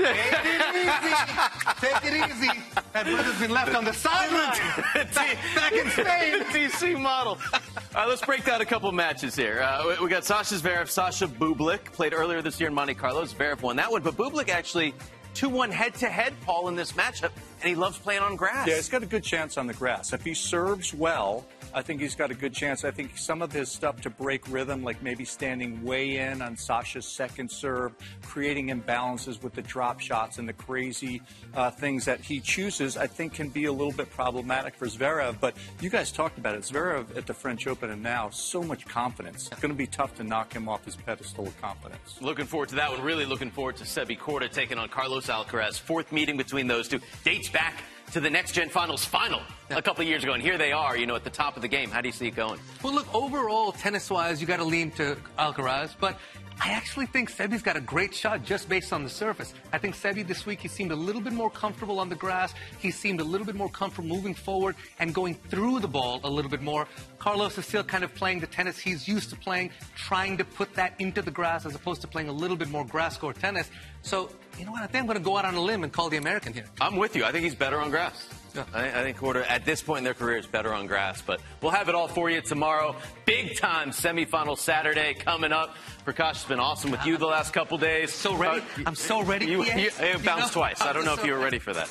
take 1.81 2.05
it 2.05 2.15
easy. 2.31 2.49
Take 2.49 2.57
it. 2.59 2.93
That 2.93 3.07
brother's 3.07 3.39
been 3.39 3.51
left 3.51 3.75
on 3.75 3.85
the 3.85 3.93
sideline. 3.93 4.59
back, 5.15 5.37
back 5.55 5.73
in 5.73 5.91
Spain. 5.91 6.41
DC 6.69 7.01
model. 7.01 7.39
All 7.53 7.61
right, 7.95 8.09
let's 8.09 8.25
break 8.25 8.45
down 8.45 8.61
a 8.61 8.65
couple 8.67 8.91
matches 8.93 9.35
here. 9.35 9.61
Uh, 9.63 9.87
we- 9.99 10.05
we 10.05 10.11
got 10.11 10.25
Sasha 10.25 10.55
Zverev, 10.57 10.89
Sasha 10.89 11.27
Bublik 11.27 11.85
played 11.93 12.13
earlier 12.15 12.43
this 12.43 12.59
year 12.61 12.69
in 12.69 12.75
Monte 12.75 12.95
Carlo. 12.95 13.25
Zverev 13.25 13.63
won 13.63 13.77
that 13.77 13.91
one, 13.91 14.03
but 14.03 14.17
Bublik 14.17 14.49
actually 14.49 14.95
2-1 15.35 15.71
head-to-head, 15.71 16.35
Paul, 16.45 16.69
in 16.69 16.77
this 16.77 16.93
matchup, 16.93 17.31
and 17.61 17.69
he 17.69 17.75
loves 17.75 17.99
playing 17.99 18.21
on 18.23 18.37
grass. 18.37 18.67
Yeah, 18.67 18.77
he's 18.77 18.89
got 18.89 19.03
a 19.03 19.07
good 19.07 19.25
chance 19.25 19.57
on 19.57 19.67
the 19.67 19.75
grass. 19.75 20.13
If 20.13 20.23
he 20.25 20.35
serves 20.35 20.93
well, 20.93 21.47
I 21.75 21.83
think 21.83 22.01
he's 22.01 22.15
got 22.15 22.31
a 22.31 22.35
good 22.35 22.53
chance. 22.53 22.85
I 22.85 22.91
think 22.91 23.17
some 23.17 23.41
of 23.41 23.53
his 23.53 23.71
stuff 23.71 24.01
to 24.03 24.11
break 24.11 24.47
rhythm, 24.49 24.83
like 24.83 25.03
maybe 25.03 25.25
standing 25.25 25.83
way 25.83 26.19
in 26.19 26.43
on 26.43 26.57
Sasha's 26.57 27.07
second 27.07 27.51
serve, 27.51 27.95
creating 28.23 28.69
imbalances 28.69 29.43
with 29.43 29.55
the 29.55 29.63
drop 29.63 30.01
shots 30.01 30.39
and 30.39 30.49
the 30.49 30.53
crazy 30.53 31.23
uh, 31.55 31.71
things 31.71 32.05
that 32.05 32.21
he 32.21 32.41
chooses, 32.41 32.97
I 32.97 33.07
think 33.07 33.35
can 33.35 33.49
be 33.49 33.65
a 33.65 33.73
little 33.73 33.93
bit 33.93 34.11
problematic 34.11 34.75
for 34.75 34.87
Zverev. 34.87 35.41
But 35.41 35.57
you 35.81 35.89
guys 35.89 36.13
talked 36.13 36.39
about 36.39 36.55
it. 36.55 36.63
Zverev 36.63 37.17
at 37.17 37.27
the 37.27 37.35
French 37.35 37.67
Open 37.67 37.91
and 37.91 38.03
now, 38.03 38.29
so 38.31 38.63
much 38.63 38.87
confidence. 38.87 39.49
It's 39.51 39.61
going 39.61 39.73
to 39.73 39.79
be 39.79 39.87
tough 39.87 40.15
to 40.17 40.25
knock 40.25 40.53
him 40.53 40.69
off 40.69 40.85
his 40.85 40.97
pedestal 40.97 41.47
of 41.47 41.61
confidence. 41.61 42.19
Looking 42.21 42.47
forward 42.47 42.69
to 42.71 42.75
that 42.77 42.91
one. 42.91 43.03
Really 43.03 43.25
looking 43.25 43.51
forward 43.51 43.77
to 43.77 43.85
Sebi 43.85 44.19
Korda 44.19 44.51
taking 44.51 44.79
on 44.79 44.89
Carlos 44.89 45.29
Alcaraz. 45.29 45.79
Fourth 45.79 46.13
meeting 46.13 46.37
between 46.37 46.67
those 46.67 46.89
two 46.89 47.01
dates 47.25 47.49
back 47.49 47.83
to 48.13 48.21
the 48.21 48.31
next 48.31 48.53
gen 48.53 48.69
finals 48.69 49.05
final 49.05 49.41
a 49.71 49.81
couple 49.81 50.03
of 50.03 50.09
years 50.09 50.23
ago, 50.23 50.35
and 50.35 50.43
here 50.43 50.59
they 50.59 50.71
are. 50.71 50.97
You 50.97 51.07
know, 51.07 51.17
at 51.17 51.25
the 51.25 51.31
top 51.31 51.57
of 51.57 51.63
the 51.63 51.69
game. 51.69 51.91
How 51.91 52.01
do 52.01 52.09
you 52.09 52.13
see 52.13 52.27
it 52.27 52.37
going? 52.37 52.61
Well, 52.83 52.95
look, 52.95 53.13
overall, 53.15 53.73
tennis-wise, 53.73 54.41
you 54.41 54.47
got 54.47 54.59
to 54.59 54.65
lean 54.65 54.91
to 54.93 55.17
Alcaraz, 55.39 55.95
but 55.99 56.19
I 56.61 56.71
actually 56.71 57.07
think 57.07 57.31
Sebi's 57.31 57.63
got 57.63 57.77
a 57.77 57.81
great 57.81 58.15
shot 58.15 58.45
just 58.45 58.69
based 58.69 58.93
on 58.93 59.03
the 59.03 59.09
surface. 59.09 59.55
I 59.73 59.79
think 59.79 59.95
Sebi 59.97 60.27
this 60.27 60.47
week, 60.47 60.61
he 60.61 60.69
seemed 60.69 60.93
a 60.93 60.97
little 60.97 61.21
bit 61.21 61.33
more 61.33 61.51
comfortable 61.51 61.99
on 61.99 62.09
the 62.09 62.15
grass. 62.15 62.55
He 62.79 62.91
seemed 62.91 63.21
a 63.21 63.25
little 63.25 63.47
bit 63.47 63.55
more 63.55 63.69
comfortable 63.69 64.09
moving 64.09 64.35
forward 64.35 64.77
and 64.99 65.15
going 65.15 65.35
through 65.35 65.81
the 65.81 65.89
ball 65.89 66.21
a 66.25 66.31
little 66.31 66.51
bit 66.51 66.63
more. 66.63 66.87
Carlos 67.19 67.59
is 67.59 67.67
still 67.67 67.85
kind 67.85 68.05
of 68.05 68.15
playing 68.15 68.41
the 68.41 68.47
tennis 68.47 68.79
he's 68.79 69.09
used 69.09 69.31
to 69.31 69.37
playing, 69.37 69.71
trying 69.95 70.37
to 70.39 70.45
put 70.45 70.73
that 70.75 70.95
into 70.99 71.23
the 71.23 71.31
grass 71.31 71.67
as 71.67 71.75
opposed 71.75 72.01
to 72.03 72.07
playing 72.07 72.29
a 72.29 72.33
little 72.33 72.57
bit 72.57 72.69
more 72.69 72.85
grass 72.85 73.17
court 73.17 73.39
tennis. 73.39 73.71
So, 74.03 74.31
you 74.59 74.65
know 74.65 74.73
what? 74.73 74.83
I 74.83 74.87
think 74.87 75.03
I'm 75.03 75.07
going 75.07 75.19
to 75.19 75.25
go 75.25 75.37
out 75.37 75.45
on 75.45 75.55
a 75.55 75.61
limb 75.61 75.85
and 75.85 75.93
call 75.93 76.09
the 76.09 76.17
American 76.17 76.53
here. 76.53 76.67
I'm 76.81 76.97
with 76.97 77.17
you. 77.17 77.25
I 77.25 77.33
think 77.33 77.45
he's 77.45 77.55
better 77.55 77.81
on 77.81 77.91
grass. 77.91 78.29
Yeah. 78.55 78.65
I, 78.75 78.87
I 78.89 79.03
think 79.03 79.17
Korda, 79.19 79.45
at 79.49 79.65
this 79.65 79.81
point 79.83 79.99
in 79.99 80.05
their 80.05 80.15
career, 80.15 80.37
is 80.39 80.47
better 80.47 80.73
on 80.75 80.87
grass. 80.87 81.23
But 81.23 81.41
we'll 81.61 81.73
have 81.73 81.89
it 81.89 81.95
all 81.95 82.09
for 82.09 82.29
you 82.31 82.41
tomorrow. 82.43 82.95
Big 83.25 83.57
time 83.59 83.91
semifinal 83.91 84.59
Saturday 84.59 85.15
coming 85.15 85.53
up. 85.53 85.75
Prakash 86.07 86.35
has 86.35 86.45
been 86.45 86.61
awesome 86.61 86.91
with 86.91 87.05
you 87.07 87.17
the 87.17 87.27
last 87.27 87.53
couple 87.53 87.79
days. 87.79 88.13
So 88.13 88.35
ready. 88.37 88.61
Uh, 88.61 88.83
I'm 88.87 88.95
so 88.95 89.23
ready. 89.23 89.47
You, 89.47 89.65
Yes. 89.65 89.99
you, 90.01 90.07
You 90.07 90.19
bounced 90.25 90.55
know, 90.55 90.61
twice. 90.63 90.81
I 90.81 90.89
I'm 90.89 90.95
don't 90.95 91.05
know 91.05 91.15
if 91.15 91.25
you 91.25 91.33
were 91.33 91.39
ready. 91.39 91.57
ready 91.57 91.59
for 91.61 91.73
that. 91.73 91.89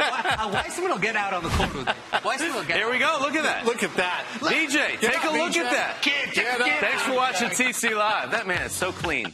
uh, 0.00 0.50
Weissman 0.52 0.90
will 0.90 0.98
get 0.98 1.16
out 1.16 1.32
on 1.34 1.42
the 1.42 1.48
court 1.50 1.74
with 1.74 1.86
me. 1.86 1.92
Weissman 2.24 2.54
will 2.54 2.64
get 2.64 2.76
Here 2.76 2.90
we 2.90 2.98
go. 2.98 3.18
Look 3.20 3.34
at 3.34 3.42
that. 3.44 3.64
Look 3.64 3.82
at 3.82 3.94
that. 3.96 4.24
DJ, 4.40 4.98
take 5.00 5.24
a 5.24 5.30
look 5.30 5.56
at 5.56 5.72
that. 5.72 5.96
Get- 6.02 6.34
get- 6.34 6.58
get 6.58 6.80
Thanks 6.80 7.02
for 7.02 7.14
watching 7.14 7.48
TC 7.48 7.94
Live. 7.96 8.30
That 8.30 8.46
man 8.46 8.62
is 8.62 8.72
so 8.72 8.92
clean. 8.92 9.32